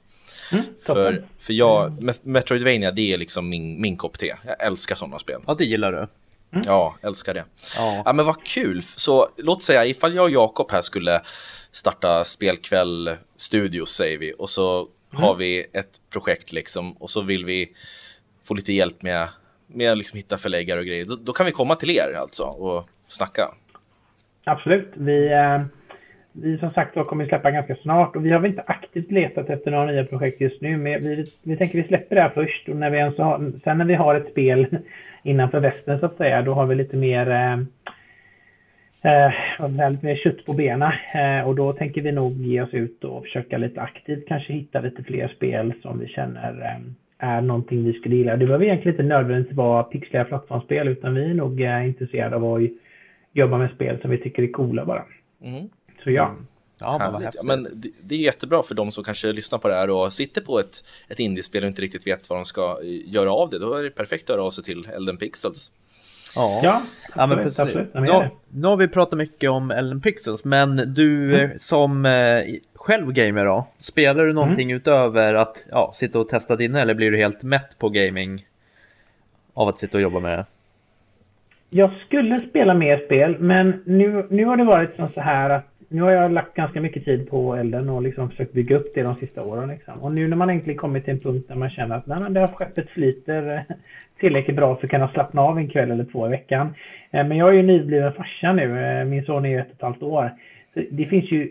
[0.52, 4.34] Mm, för, för jag, Metroidvania det är liksom min, min kopp te.
[4.46, 5.42] Jag älskar sådana spel.
[5.48, 5.98] Ja, det gillar du.
[5.98, 6.64] Mm.
[6.66, 7.44] Ja, älskar det.
[7.78, 8.02] Ja.
[8.06, 8.14] ja.
[8.14, 8.82] men vad kul.
[8.82, 11.22] Så låt säga ifall jag och Jakob här skulle
[11.72, 15.24] starta spelkväll studios säger vi och så mm.
[15.24, 17.72] har vi ett projekt liksom och så vill vi
[18.44, 19.28] få lite hjälp med,
[19.68, 21.06] med att liksom hitta förläggare och grejer.
[21.06, 23.52] Då, då, kan vi komma till er alltså och snacka.
[24.44, 24.92] Absolut.
[24.96, 25.62] Vi, eh
[26.34, 29.50] vi som sagt då kommer släppa ganska snart och vi har väl inte aktivt letat
[29.50, 30.78] efter några nya projekt just nu.
[30.78, 33.78] Men vi, vi tänker vi släpper det här först och när vi ens har, sen
[33.78, 34.78] när vi har ett spel
[35.24, 37.54] innanför västen så att säga, då har vi lite mer eh,
[39.02, 43.04] eh, lite mer kött på benen eh, och då tänker vi nog ge oss ut
[43.04, 47.84] och försöka lite aktivt kanske hitta lite fler spel som vi känner eh, är någonting
[47.84, 48.36] vi skulle gilla.
[48.36, 52.46] Det behöver egentligen inte nödvändigtvis vara pixliga plattformsspel utan vi är nog eh, intresserade av
[52.46, 52.62] att
[53.34, 55.04] jobba med spel som vi tycker är coola bara.
[55.44, 55.70] Mm.
[56.04, 56.30] Så ja.
[56.30, 56.48] Mm.
[56.84, 59.74] Ja, men, ja, men det, det, är jättebra för de som kanske lyssnar på det
[59.74, 63.14] här och sitter på ett, ett indiespel och inte riktigt vet vad de ska eh,
[63.14, 63.60] göra av det.
[63.60, 65.72] Då är det perfekt att höra av sig till Elden Pixels.
[66.36, 66.82] Ja, ja,
[67.16, 67.60] ja men precis.
[67.60, 71.60] Absolut, nu, nu, har vi pratat mycket om Ellen Pixels, men du mm.
[71.60, 72.44] som eh,
[72.76, 73.68] själv gamer då?
[73.80, 74.78] Spelar du någonting mm.
[74.78, 78.46] utöver att ja, sitta och testa dina eller blir du helt mätt på gaming
[79.54, 80.46] av att sitta och jobba med det?
[81.70, 85.71] Jag skulle spela mer spel, men nu, nu har det varit som så här att
[85.92, 89.04] nu har jag lagt ganska mycket tid på elden och liksom försökt bygga upp det
[89.04, 89.70] de sista åren.
[89.70, 89.94] Liksom.
[90.02, 92.34] Och nu när man äntligen kommit till en punkt där man känner att nej, men
[92.34, 93.76] det här skeppet flyter eh,
[94.20, 96.76] tillräckligt bra för att kunna slappna av en kväll eller två i veckan.
[97.12, 98.86] Eh, men jag är ju nybliven farsa nu.
[98.86, 100.32] Eh, min son är ju ett och ett halvt år.
[100.74, 101.50] Så det finns ju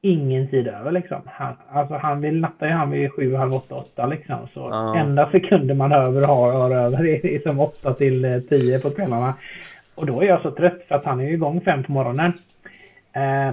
[0.00, 1.22] ingen tid över liksom.
[1.26, 4.48] Han, alltså han vill natta ju han vid sju, halv åtta, åtta liksom.
[4.54, 4.96] Så ja.
[4.98, 9.34] enda sekunder man över har, har över är, är som åtta till tio på kvällarna.
[9.94, 12.32] Och då är jag så trött för att han är ju igång fem på morgonen.
[13.12, 13.52] Eh,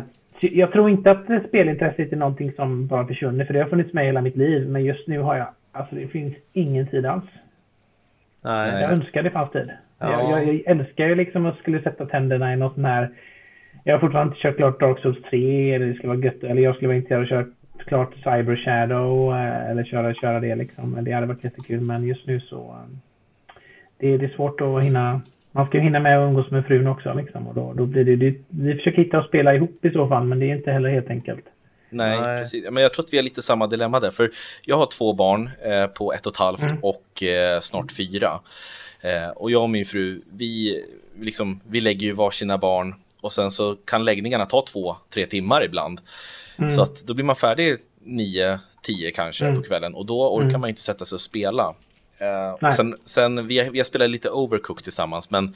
[0.53, 4.05] jag tror inte att spelintresset är någonting som bara försvunnit för det har funnits med
[4.05, 4.69] hela mitt liv.
[4.69, 7.25] Men just nu har jag, alltså det finns ingen tid alls.
[8.41, 8.81] Nej.
[8.81, 9.71] Jag önskar det fanns tid.
[9.99, 10.29] Ja.
[10.29, 13.09] Jag, jag, älskar ju liksom att skulle sätta tänderna i något sån här.
[13.83, 16.43] Jag har fortfarande inte kört klart Dark Souls 3 eller det skulle vara gött.
[16.43, 17.45] Eller jag skulle vara intresserad av att köra
[17.85, 20.97] klart Cyber Shadow eh, eller köra, köra det liksom.
[21.01, 22.61] Det hade varit jättekul men just nu så.
[22.61, 22.97] Eh,
[23.97, 25.21] det, det är svårt att hinna
[25.55, 27.47] man ska ju hinna med att umgås med frun också liksom.
[27.47, 30.25] Och då, då blir det, det, vi försöker hitta och spela ihop i så fall,
[30.25, 31.45] men det är inte heller helt enkelt.
[31.89, 32.69] Nej, Nej, precis.
[32.71, 34.11] Men jag tror att vi har lite samma dilemma där.
[34.11, 34.29] För
[34.65, 36.77] jag har två barn eh, på ett och ett halvt mm.
[36.81, 38.39] och eh, snart fyra.
[39.01, 40.83] Eh, och jag och min fru, vi,
[41.19, 45.63] liksom, vi lägger ju varsina barn och sen så kan läggningarna ta två, tre timmar
[45.63, 46.01] ibland.
[46.57, 46.71] Mm.
[46.71, 49.57] Så att då blir man färdig nio, tio kanske mm.
[49.57, 50.61] på kvällen och då orkar mm.
[50.61, 51.75] man inte sätta sig och spela.
[52.21, 55.55] Uh, sen, sen vi, har, vi har spelat lite Overcooked tillsammans, men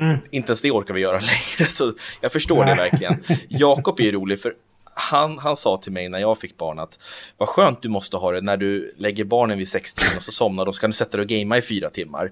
[0.00, 0.18] mm.
[0.30, 1.70] inte ens det orkar vi göra längre.
[1.70, 2.74] Så jag förstår Nej.
[2.74, 3.24] det verkligen.
[3.48, 4.54] Jakob är ju rolig, för
[4.98, 6.98] han, han sa till mig när jag fick barn att
[7.36, 10.32] vad skönt du måste ha det när du lägger barnen vid sex timmar och så
[10.32, 12.30] somnar de, så kan du sätta dig och gamea i fyra timmar.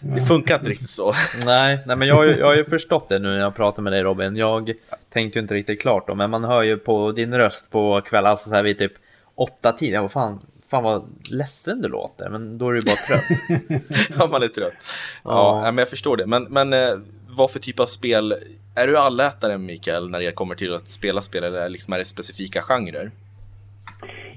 [0.00, 1.12] Det funkar inte riktigt så.
[1.46, 4.02] Nej, nej men jag, jag har ju förstått det nu när jag pratar med dig
[4.02, 4.36] Robin.
[4.36, 4.72] Jag
[5.10, 8.30] tänkte ju inte riktigt klart då, men man hör ju på din röst på kvällen,
[8.30, 8.92] alltså så här vid typ
[9.34, 10.40] åtta tider, vad fan,
[10.72, 13.82] fan vad ledsen du låter, men då är du bara trött.
[14.18, 14.72] ja, man är trött.
[15.24, 15.72] Ja, ja.
[15.72, 16.26] men jag förstår det.
[16.26, 16.98] Men, men eh,
[17.36, 18.34] vad för typ av spel,
[18.76, 22.04] är du allätare Mikael när det kommer till att spela spel eller liksom är det
[22.04, 23.10] specifika genrer?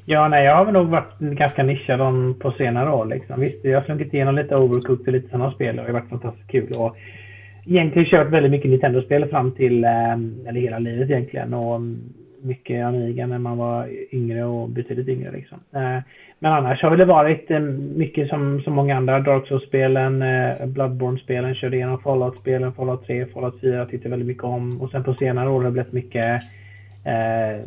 [0.05, 3.05] Ja, nej, jag har väl nog varit ganska nischad om på senare år.
[3.05, 3.39] Liksom.
[3.39, 6.09] Visst, jag har slunkit igenom lite Overcooked och lite sådana spel och det har varit
[6.09, 6.73] fantastiskt kul.
[6.77, 6.95] Och
[7.65, 10.13] egentligen kört väldigt mycket Nintendo-spel fram till, eh,
[10.47, 11.53] eller hela livet egentligen.
[11.53, 11.81] Och
[12.45, 15.31] mycket Amiga när man var yngre och betydligt yngre.
[15.31, 15.57] Liksom.
[15.73, 15.99] Eh,
[16.39, 17.59] men annars har det varit eh,
[17.95, 19.19] mycket som, som många andra.
[19.19, 24.81] Dark Souls-spelen, eh, Bloodborne-spelen, körde igenom Fallout-spelen, Fallout 3, Fallout 4 tyckte väldigt mycket om.
[24.81, 26.41] Och sen på senare år har det blivit mycket
[27.05, 27.65] eh,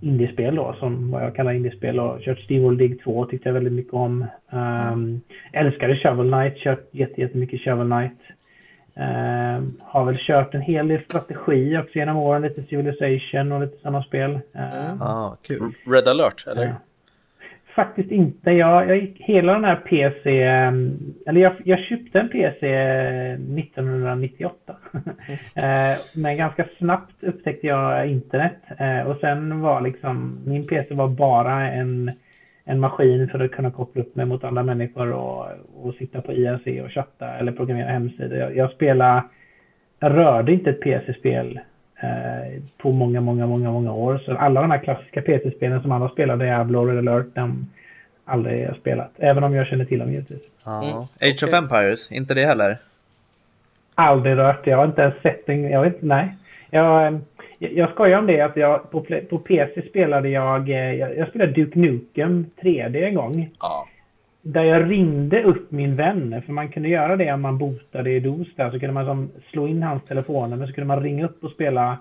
[0.00, 2.00] indiespel då, som vad jag kallar indiespel.
[2.00, 4.26] Och kört Steamworld Dig 2 tyckte jag väldigt mycket om.
[4.50, 5.20] Um,
[5.52, 8.18] älskade Shovel Knight, kört jättemycket Shovel Knight.
[8.96, 13.76] Uh, har väl kört en hel del strategi också genom åren, lite Civilization och lite
[13.76, 14.40] sådana spel.
[14.56, 15.72] Uh, ah, kul.
[15.86, 16.66] Red alert, eller?
[16.66, 16.74] Uh,
[17.74, 18.50] faktiskt inte.
[18.50, 22.66] Jag, jag gick hela den här PC, ehm, eller jag, jag köpte en PC
[23.58, 24.76] 1998.
[25.56, 31.08] Eh, men ganska snabbt upptäckte jag internet eh, och sen var liksom, min PC var
[31.08, 32.10] bara en,
[32.64, 35.46] en maskin för att kunna koppla upp mig mot andra människor och,
[35.82, 38.38] och sitta på IRC och chatta eller programmera hemsidor.
[38.38, 39.22] Jag, jag spelade,
[39.98, 41.60] jag rörde inte ett PC-spel
[42.02, 44.20] Eh, på många, många, många, många år.
[44.24, 47.70] Så alla de här klassiska PC-spelen som alla spelar, Diablo, Red alert, de
[48.24, 49.10] aldrig har spelat.
[49.16, 50.42] Även om jag känner till dem givetvis.
[50.66, 50.96] Mm.
[51.20, 52.76] Age of Empires, inte det heller?
[53.94, 54.66] Aldrig rört.
[54.66, 55.70] Jag har inte ens sett den.
[55.70, 56.36] Jag vet nej.
[56.74, 57.18] Jag, eh,
[57.58, 61.52] jag skojar om det att jag på, på PC spelade jag, eh, jag, jag spelade
[61.52, 63.50] Duke Nukem 3D en gång.
[63.60, 63.86] Ja.
[64.42, 68.20] Där jag ringde upp min vän, för man kunde göra det om man botade i
[68.20, 71.24] DOS där, så kunde man som slå in hans telefoner, men så kunde man ringa
[71.24, 71.98] upp och spela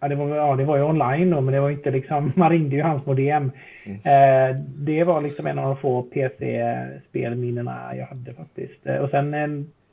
[0.00, 2.50] Ja det, var, ja, det var ju online då, men det var inte liksom, man
[2.50, 3.50] ringde ju hans modem.
[3.84, 3.96] Mm.
[3.96, 8.86] Eh, det var liksom en av de få PC-spelminnena jag hade faktiskt.
[8.86, 9.48] Eh, och sen eh,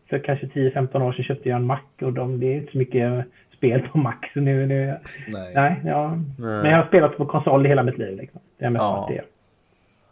[0.10, 2.78] för kanske 10-15 år sedan köpte jag en Mac och de, det är inte så
[2.78, 3.26] mycket
[3.62, 4.14] spel på.
[4.34, 4.98] Så nu, nu,
[5.28, 5.52] nej.
[5.56, 6.10] nej, ja.
[6.16, 6.26] nej.
[6.38, 8.18] Men jag har spelat på konsol hela mitt liv.
[8.18, 8.42] Liksom.
[8.58, 9.06] Det är mest ja.
[9.10, 9.24] det.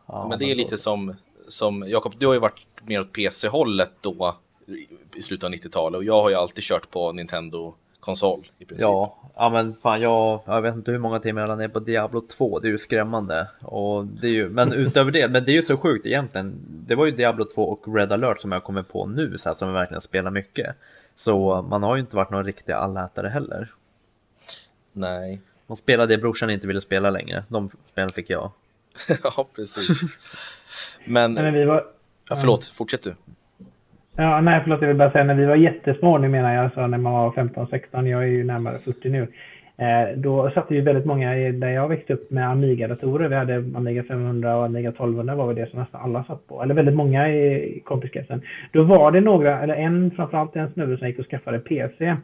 [0.08, 1.16] Ja, men det är lite som
[1.52, 4.36] som Jakob, du har ju varit mer åt PC-hållet då
[5.16, 8.82] i slutet av 90-talet och jag har ju alltid kört på Nintendo-konsol i princip.
[8.82, 12.22] Ja, ja men fan jag, jag vet inte hur många timmar jag ner på Diablo
[12.22, 13.48] 2, det är ju skrämmande.
[13.62, 16.56] Och det är ju, men utöver det, men det är ju så sjukt egentligen.
[16.88, 19.54] Det var ju Diablo 2 och Red alert som jag kommer på nu, så här,
[19.54, 20.76] som jag verkligen spelar mycket.
[21.19, 23.71] Så man har ju inte varit någon riktig allätare heller.
[24.93, 25.41] Nej.
[25.67, 28.51] Man spelade det brorsan inte ville spela längre, de spelen fick jag.
[29.23, 30.17] ja, precis.
[31.05, 31.86] Men, men vi var...
[32.29, 33.15] Ja, förlåt, fortsätt du.
[34.15, 36.88] Ja, nej, förlåt, jag vill bara säga när vi var jättesmå, nu menar jag alltså
[36.88, 39.27] när man var 15-16, jag är ju närmare 40 nu.
[39.80, 43.30] Eh, då satt ju väldigt många där jag växte upp med Amiga-datorer.
[43.30, 46.63] Vi hade Amiga 500 och Amiga 1200 var väl det som nästan alla satt på.
[46.63, 48.42] Eller väldigt många i kompiskretsen.
[48.72, 52.15] Då var det några, eller en framförallt en snubbe som gick och skaffade PC.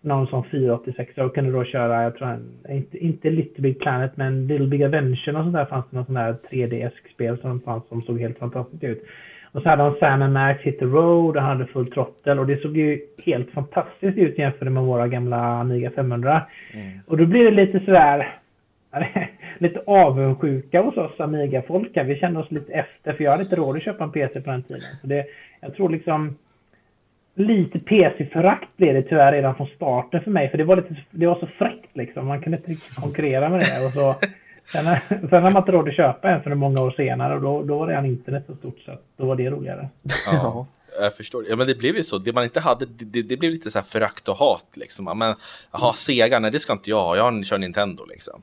[0.00, 4.46] Någon som 486 och kunde då köra, jag tror inte, inte Little Big Planet men
[4.46, 8.02] Little Big Adventure och sånt där fanns det någon sån där 3D-spel som fanns som
[8.02, 9.04] såg helt fantastiskt ut.
[9.52, 12.46] Och så hade han Sam Max Hit the Road och han hade full trottel och
[12.46, 16.42] det såg ju helt fantastiskt ut jämfört med våra gamla Amiga 500.
[16.74, 16.98] Mm.
[17.06, 18.36] Och då blir det lite sådär
[19.58, 21.90] lite avundsjuka hos oss Amiga-folk.
[21.94, 24.50] Vi kände oss lite efter för jag hade inte råd att köpa en PC på
[24.50, 24.82] den tiden.
[25.00, 25.26] Så det,
[25.60, 26.36] jag tror liksom
[27.34, 30.50] lite PC-förakt blev det tyvärr redan från starten för mig.
[30.50, 32.26] För det var, lite, det var så fräckt liksom.
[32.26, 33.86] Man kunde inte riktigt konkurrera med det.
[33.86, 34.14] Och så,
[34.66, 37.62] Sen, sen har man inte råd att köpa en för många år senare och då,
[37.62, 39.88] då var redan internet så stort så då var det roligare.
[40.26, 40.66] Ja,
[41.00, 41.44] jag förstår.
[41.48, 42.18] Ja, men det blev ju så.
[42.18, 45.04] Det man inte hade, det, det blev lite så här förakt och hat liksom.
[45.04, 45.34] Men
[45.72, 45.92] jaha, mm.
[45.92, 47.16] Sega, nej det ska inte jag ha.
[47.16, 48.42] Jag kör Nintendo liksom.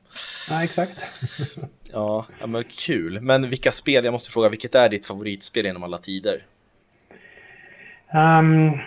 [0.50, 1.00] Ja, exakt.
[1.92, 3.20] ja, ja, men kul.
[3.20, 6.42] Men vilka spel, jag måste fråga, vilket är ditt favoritspel genom alla tider?
[8.14, 8.78] Um,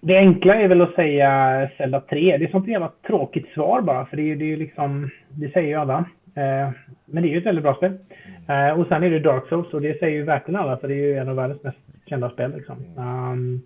[0.00, 2.36] det enkla är väl att säga Zelda 3.
[2.38, 5.74] Det är sånt jävla tråkigt svar bara, för det är ju liksom, det säger ju
[5.74, 6.04] alla.
[6.34, 6.70] Eh,
[7.04, 7.92] men det är ju ett väldigt bra spel.
[8.48, 10.94] Eh, och sen är det Dark Souls och det säger ju verkligen alla för det
[10.94, 12.52] är ju en av världens mest kända spel.
[12.56, 12.76] Liksom.
[12.96, 13.62] Um,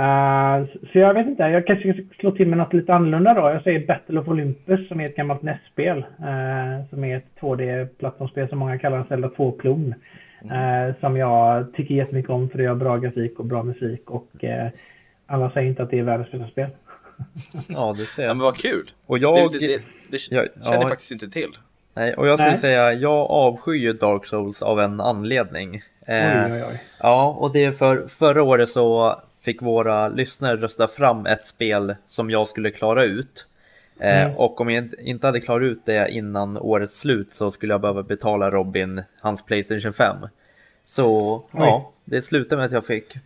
[0.00, 3.40] uh, så jag vet inte, jag kanske ska slå till med något lite annorlunda då.
[3.40, 5.98] Jag säger Battle of Olympus som är ett gammalt NES-spel.
[5.98, 9.94] Uh, som är ett 2D-plattformsspel som många kallar en Zelda 2-klon.
[10.44, 14.44] Uh, som jag tycker jättemycket om för det har bra grafik och bra musik och
[15.26, 16.70] alla säger inte att det är världens bästa spel.
[17.68, 18.30] ja, det ser jag.
[18.30, 18.90] Ja, men vad kul!
[19.06, 19.52] Och jag...
[19.52, 21.50] Det, det, det, det känner jag ja, faktiskt inte till.
[21.94, 22.60] Nej, och jag skulle Nej.
[22.60, 25.82] säga, jag avskyr Dark Souls av en anledning.
[26.06, 26.82] Eh, oj, oj, oj.
[26.98, 31.94] Ja, och det är för förra året så fick våra lyssnare rösta fram ett spel
[32.08, 33.46] som jag skulle klara ut.
[34.00, 34.36] Eh, mm.
[34.36, 38.02] och om jag inte hade klarat ut det innan årets slut så skulle jag behöva
[38.02, 40.16] betala Robin hans Playstation 5.
[40.84, 41.44] Så Oj.
[41.52, 43.16] ja, det slutade med att jag fick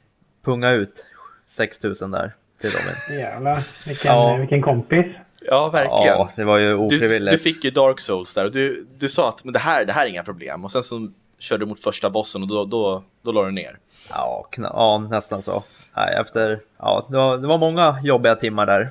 [0.42, 1.06] punga ut
[1.46, 3.18] 6000 där till Robin.
[3.20, 4.36] Jävlar, vilken, ja.
[4.36, 5.06] vilken kompis.
[5.44, 6.14] Ja, verkligen.
[6.14, 7.30] Ja, det var ju ofrivilligt.
[7.30, 9.84] Du, du, fick ju Dark Souls där och du, du sa att men det, här,
[9.84, 10.64] det här är inga problem.
[10.64, 13.78] Och sen så körde du mot första bossen och då, då, då la du ner.
[14.10, 15.62] Ja, ja nästan så.
[15.96, 18.90] Nej, efter, ja, det, var, det var många jobbiga timmar där.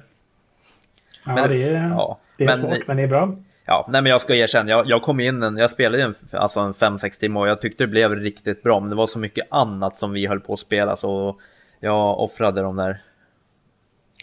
[1.26, 3.36] Ja, men, det är, ja, det är men, svårt, men det är bra.
[3.66, 6.60] Ja, nej men jag ska erkänna, jag, jag kom in, en, jag spelade en, alltså
[6.60, 9.48] en 5-6 timmar och jag tyckte det blev riktigt bra, men det var så mycket
[9.52, 11.36] annat som vi höll på att spela så
[11.80, 13.02] jag offrade de där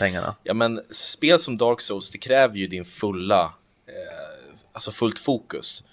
[0.01, 0.35] pengarna.
[0.43, 3.43] Ja, men spel som Dark Souls, det kräver ju din fulla,
[3.87, 5.85] eh, alltså fullt fokus.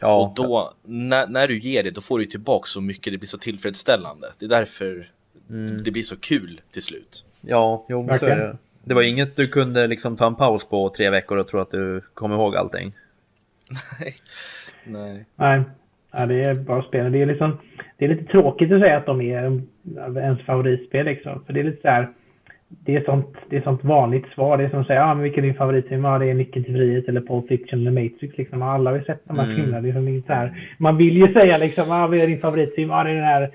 [0.00, 0.16] Ja.
[0.16, 3.28] Och då, när, när du ger det, då får du tillbaka så mycket, det blir
[3.28, 4.32] så tillfredsställande.
[4.38, 5.08] Det är därför
[5.50, 5.82] mm.
[5.82, 7.24] det blir så kul till slut.
[7.40, 8.56] Ja, jo, men så är det.
[8.84, 11.70] Det var inget du kunde liksom ta en paus på tre veckor och tro att
[11.70, 12.92] du kom ihåg allting.
[14.00, 14.14] Nej.
[14.84, 15.24] Nej.
[15.36, 15.62] Nej.
[16.12, 17.12] Ja, det är bra spel.
[17.12, 17.58] Det är, liksom,
[17.98, 19.62] det är lite tråkigt att säga att de är
[20.18, 21.06] ens favoritspel.
[21.06, 21.44] Liksom.
[21.44, 22.08] För det är lite så här,
[22.68, 24.58] det är sånt, det är sånt vanligt svar.
[24.58, 26.04] Det är som att säga, ah, men vilken är din favoritfilm?
[26.04, 28.38] Ja, det är Nyckeln till frihet eller Pulp Fiction eller Matrix.
[28.38, 28.62] Liksom.
[28.62, 29.56] Alla har ju sett de här mm.
[29.56, 29.80] filmerna.
[29.80, 32.90] Liksom så här, man vill ju säga liksom, ah, vad är din favoritfilm?
[32.90, 33.50] Ja, ah, det är den här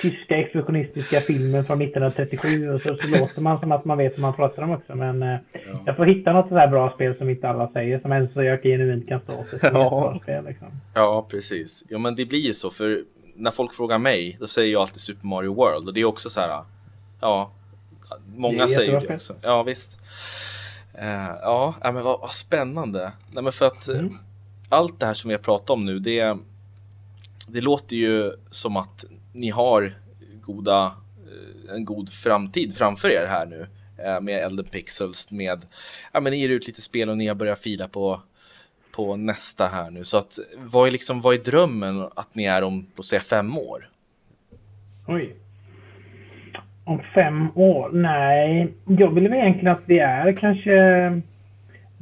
[0.00, 4.20] tyska expressionistiska filmen från 1937 och så, så låter man som att man vet vad
[4.20, 4.94] man pratar om också.
[4.94, 5.60] Men eh, ja.
[5.86, 8.62] jag får hitta något sådär bra spel som inte alla säger som ens så jag
[8.62, 9.58] genuint kan stå för.
[9.62, 10.18] Ja.
[10.22, 10.68] Spel, liksom.
[10.94, 11.84] ja, precis.
[11.88, 13.02] Ja, men det blir ju så för
[13.34, 16.30] när folk frågar mig, då säger jag alltid Super Mario World och det är också
[16.30, 16.64] så här,
[17.20, 17.52] ja,
[18.26, 19.34] Många säger det också.
[19.42, 19.98] Ja, visst.
[20.98, 23.12] Uh, ja, men vad, vad, spännande.
[23.32, 24.06] Nej, men för att mm.
[24.06, 24.12] uh,
[24.68, 26.36] allt det här som vi har pratat om nu, det,
[27.46, 29.98] det låter ju som att ni har
[30.40, 33.66] goda, uh, en god framtid framför er här nu
[34.20, 35.66] med Elden Pixels, med,
[36.12, 38.20] ja men ni ger ut lite spel och ni har börjat fila på,
[38.92, 40.04] på nästa här nu.
[40.04, 43.58] Så att, vad är liksom, vad är drömmen att ni är om, låt säga fem
[43.58, 43.90] år?
[45.06, 45.36] Oj.
[46.84, 47.90] Om fem år?
[47.92, 51.22] Nej, jag vill väl egentligen att vi är kanske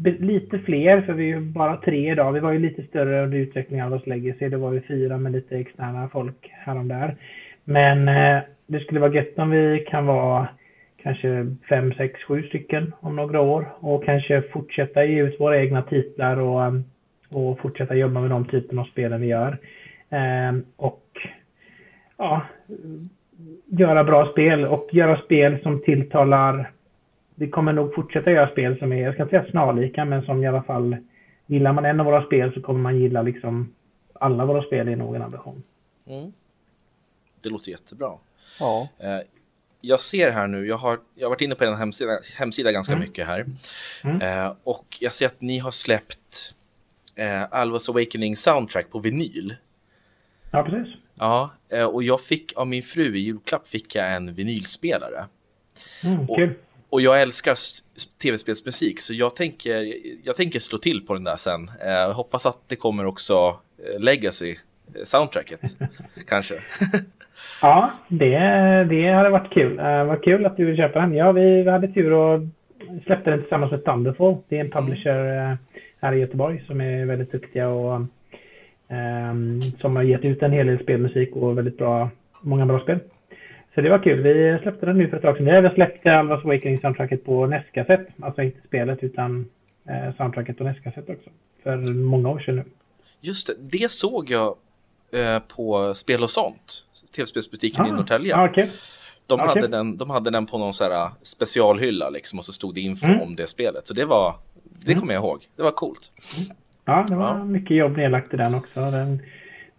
[0.04, 2.32] lite fler, för vi är ju bara tre idag.
[2.32, 4.48] Vi var ju lite större under utvecklingen av oss Legacy.
[4.48, 7.16] Det var ju fyra med lite externa folk här och där.
[7.64, 10.48] Men eh, det skulle vara gött om vi kan vara
[10.96, 15.82] kanske fem, sex, sju stycken om några år och kanske fortsätta ge ut våra egna
[15.82, 16.72] titlar och, eh,
[17.30, 19.58] och fortsätta jobba med de typen av spelen vi gör.
[20.10, 21.06] Eh, och
[22.16, 22.42] ja,
[23.66, 26.72] göra bra spel och göra spel som tilltalar...
[27.34, 30.44] Vi kommer nog fortsätta göra spel som är, jag ska inte säga snarlika, men som
[30.44, 30.96] i alla fall...
[31.46, 33.74] Gillar man en av våra spel så kommer man gilla liksom
[34.12, 35.62] alla våra spel i någon ambition.
[36.06, 36.32] Mm.
[37.42, 38.12] Det låter jättebra.
[38.60, 38.88] Ja.
[38.98, 39.20] Eh,
[39.80, 42.92] jag ser här nu, jag har, jag har varit inne på en hemsida, hemsida ganska
[42.92, 43.04] mm.
[43.04, 43.46] mycket här.
[44.04, 44.20] Mm.
[44.20, 46.54] Eh, och jag ser att ni har släppt
[47.16, 49.54] eh, Alvas Awakening Soundtrack på vinyl.
[50.50, 50.94] Ja, precis.
[51.20, 55.24] Ja, eh, och jag fick av min fru i julklapp fick jag en vinylspelare.
[56.04, 56.54] Mm, och, kul.
[56.90, 57.54] och jag älskar
[58.22, 59.94] tv-spelsmusik så jag tänker,
[60.24, 61.70] jag tänker slå till på den där sen.
[61.80, 64.56] Jag eh, hoppas att det kommer också eh, Legacy
[65.04, 65.60] soundtracket
[66.28, 66.54] kanske.
[67.62, 68.38] ja, det,
[68.90, 69.78] det hade varit kul.
[69.78, 71.14] Uh, vad kul att du vill köpa den.
[71.14, 72.40] Ja, vi, vi hade tur och
[73.04, 74.36] släppte den tillsammans med Thunderfall.
[74.48, 75.56] Det är en publisher uh,
[76.00, 78.00] här i Göteborg som är väldigt duktiga och
[79.80, 82.10] som har gett ut en hel del spelmusik och väldigt bra,
[82.40, 82.98] många bra spel.
[83.74, 84.20] Så det var kul.
[84.20, 85.46] Vi släppte den nu för ett tag sedan.
[85.46, 88.06] Vi har släppt Alvas Awakening soundtracket på NES-kassett.
[88.20, 89.48] Alltså inte spelet utan
[89.88, 91.30] eh, soundtracket på NES-kassett också.
[91.62, 92.64] För många år sedan nu.
[93.20, 94.56] Just det, det såg jag
[95.12, 96.86] eh, på Spel och sånt.
[97.16, 98.36] Tv-spelsbutiken ah, i Norrtälje.
[98.36, 98.68] Ah, okay.
[99.26, 99.46] de, okay.
[99.46, 102.80] hade den, de hade den på någon så här specialhylla liksom och så stod det
[102.80, 103.20] info mm.
[103.20, 103.86] om det spelet.
[103.86, 104.34] Så det var,
[104.84, 105.00] det mm.
[105.00, 105.44] kommer jag ihåg.
[105.56, 106.12] Det var coolt.
[106.90, 107.44] Ja, det var ja.
[107.44, 108.80] mycket jobb nedlagt i den också.
[108.80, 109.22] Den,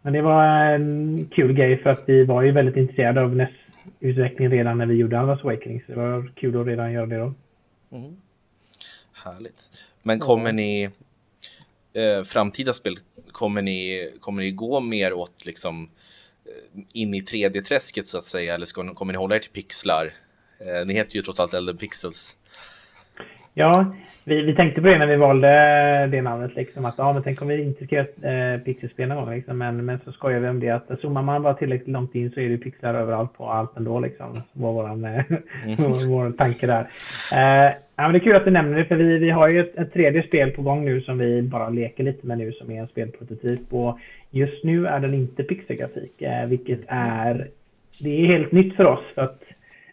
[0.01, 4.51] men det var en kul grej för att vi var ju väldigt intresserade av NES-utvecklingen
[4.51, 5.84] redan när vi gjorde Alvas Awakening.
[5.86, 7.34] Så det var kul att redan göra det då.
[7.91, 8.18] Mm.
[9.26, 9.70] Härligt.
[10.03, 10.89] Men kommer ni
[11.93, 12.95] eh, framtida spel,
[13.32, 15.89] kommer ni, kommer ni gå mer åt liksom
[16.45, 20.14] eh, in i 3D-träsket så att säga eller ska, kommer ni hålla er till pixlar?
[20.59, 22.38] Eh, ni heter ju trots allt Elden Pixels.
[23.54, 23.93] Ja,
[24.26, 25.47] vi, vi tänkte på det när vi valde
[26.12, 26.56] det namnet.
[26.56, 29.36] Liksom, att ja, men tänk om vi inte ska göra eh, pixelspel någon gång.
[29.36, 32.32] Liksom, men, men så skojar vi om det att zoomar man bara tillräckligt långt in
[32.32, 33.99] så är det pixlar överallt på allt ändå.
[33.99, 35.76] Liksom, var vår, eh, mm.
[36.10, 36.82] vår tanke där.
[37.34, 39.60] Eh, ja, men det är kul att du nämner det för vi, vi har ju
[39.60, 42.72] ett, ett tredje spel på gång nu som vi bara leker lite med nu som
[42.72, 43.74] är en spelprototyp.
[43.74, 43.99] Och
[44.30, 47.47] just nu är den inte pixelgrafik, eh, vilket är
[47.99, 49.04] det är helt nytt för oss.
[49.16, 49.43] För att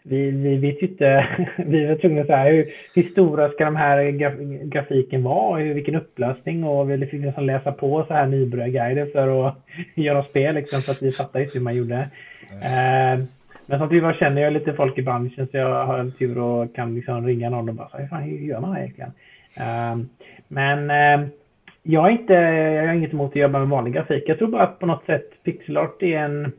[0.03, 1.27] vi, vi vet ju inte,
[1.57, 4.33] vi var tvungna att säga hur, hur stora ska de här graf,
[4.63, 9.47] grafiken vara, hur, vilken upplösning och vi fick nästan läsa på så här nybörjarguider för
[9.47, 9.55] att
[9.95, 11.95] göra spel liksom, så att vi fattade inte hur man gjorde.
[11.95, 13.19] Mm.
[13.19, 13.25] Eh,
[13.65, 17.27] men samtidigt känner jag lite folk i branschen så jag har tur och kan liksom
[17.27, 19.11] ringa någon och bara säga hur gör man egentligen?
[19.57, 20.05] Eh,
[20.47, 21.27] men eh,
[21.83, 24.23] jag, är inte, jag har inget emot att jobba med vanlig grafik.
[24.27, 26.51] Jag tror bara att på något sätt pixelart är en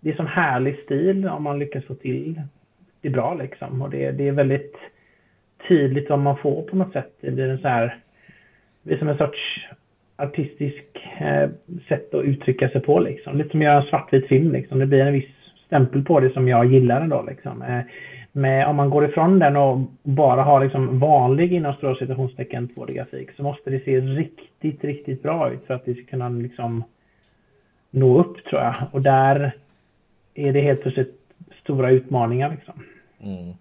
[0.00, 2.40] det är sån härlig stil om man lyckas få till
[3.06, 3.82] det bra liksom.
[3.82, 4.76] Och det, det är väldigt
[5.68, 7.12] tydligt vad man får på något sätt.
[7.20, 7.98] Det blir en så här,
[8.82, 9.66] det är som en sorts
[10.16, 10.84] artistisk
[11.20, 11.50] eh,
[11.88, 13.38] sätt att uttrycka sig på liksom.
[13.38, 14.78] Lite som att göra en svartvit film liksom.
[14.78, 15.30] Det blir en viss
[15.66, 17.62] stämpel på det som jag gillar ändå liksom.
[17.62, 17.80] Eh,
[18.32, 23.32] men om man går ifrån den och bara har liksom vanlig inom stora citationstecken 2D-grafik
[23.36, 26.84] så måste det se riktigt, riktigt bra ut för att det ska kunna liksom
[27.90, 28.74] nå upp tror jag.
[28.92, 29.52] Och där
[30.34, 31.20] är det helt plötsligt
[31.62, 32.74] stora utmaningar liksom.
[33.20, 33.54] Mm.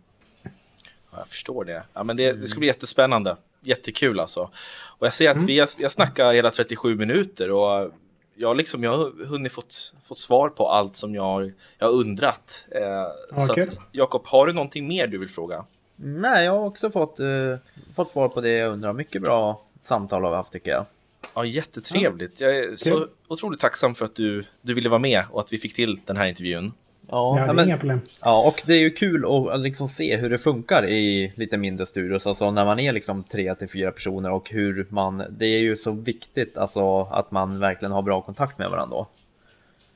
[1.11, 1.83] Ja, jag förstår det.
[1.93, 3.37] Ja, men det, det ska bli jättespännande.
[3.61, 4.49] Jättekul alltså.
[4.75, 5.47] Och jag ser att mm.
[5.47, 7.91] vi har, jag snackar hela 37 minuter och
[8.35, 12.65] jag, liksom, jag har hunnit fått, fått svar på allt som jag, jag har undrat.
[12.71, 13.63] Eh, okay.
[13.63, 15.65] Så Jakob, har du någonting mer du vill fråga?
[15.95, 17.57] Nej, jag har också fått, eh,
[17.95, 18.93] fått svar på det jag undrar.
[18.93, 20.85] Mycket bra samtal har vi haft tycker jag.
[21.33, 22.41] Ja, jättetrevligt.
[22.41, 25.57] Jag är så otroligt tacksam för att du, du ville vara med och att vi
[25.57, 26.73] fick till den här intervjun.
[27.09, 28.01] Ja, ja, det är inga problem.
[28.21, 31.85] Ja, och det är ju kul att liksom se hur det funkar i lite mindre
[31.85, 35.59] studios, alltså när man är liksom tre till fyra personer och hur man, det är
[35.59, 39.05] ju så viktigt alltså att man verkligen har bra kontakt med varandra.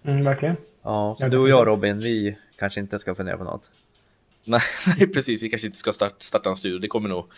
[0.04, 0.56] Mm, verkligen.
[0.84, 3.70] Ja, så jag du och jag Robin, vi kanske inte ska fundera på något.
[4.46, 5.44] Nej, precis.
[5.44, 6.80] Vi kanske inte ska start, starta en studio.
[6.80, 7.32] Det kommer nog,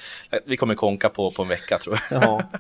[0.46, 2.24] vi kommer konka på på en vecka tror jag.
[2.24, 2.52] Ja.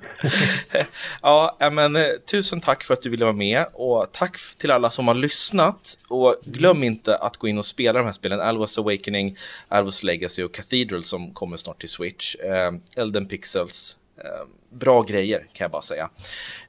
[1.60, 4.90] ja, men eh, tusen tack för att du ville vara med och tack till alla
[4.90, 6.00] som har lyssnat.
[6.08, 8.42] Och glöm inte att gå in och spela de här spelen.
[8.42, 9.38] Alvas Awakening,
[9.68, 12.36] Alvas Legacy och Cathedral som kommer snart till Switch.
[12.36, 13.98] Eh, Elden Pixels.
[14.26, 16.10] Eh, bra grejer kan jag bara säga.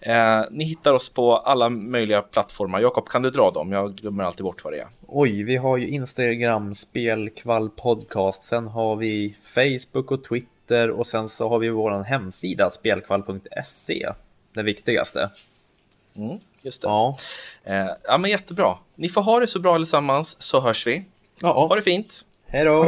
[0.01, 2.81] Eh, ni hittar oss på alla möjliga plattformar.
[2.81, 3.73] Jakob, kan du dra dem?
[3.73, 4.89] Jag glömmer alltid bort vad det är.
[5.07, 8.45] Oj, vi har ju Instagram, Spelkvall Podcast.
[8.45, 14.09] Sen har vi Facebook och Twitter och sen så har vi vår hemsida spelkvall.se.
[14.55, 15.31] Det viktigaste.
[16.17, 16.89] Mm, just det.
[16.89, 17.17] Ja.
[17.65, 18.75] Eh, ja, men jättebra.
[18.95, 21.05] Ni får ha det så bra allesammans så hörs vi.
[21.41, 21.53] Ja.
[21.53, 22.25] Ha det fint.
[22.47, 22.85] Hej då.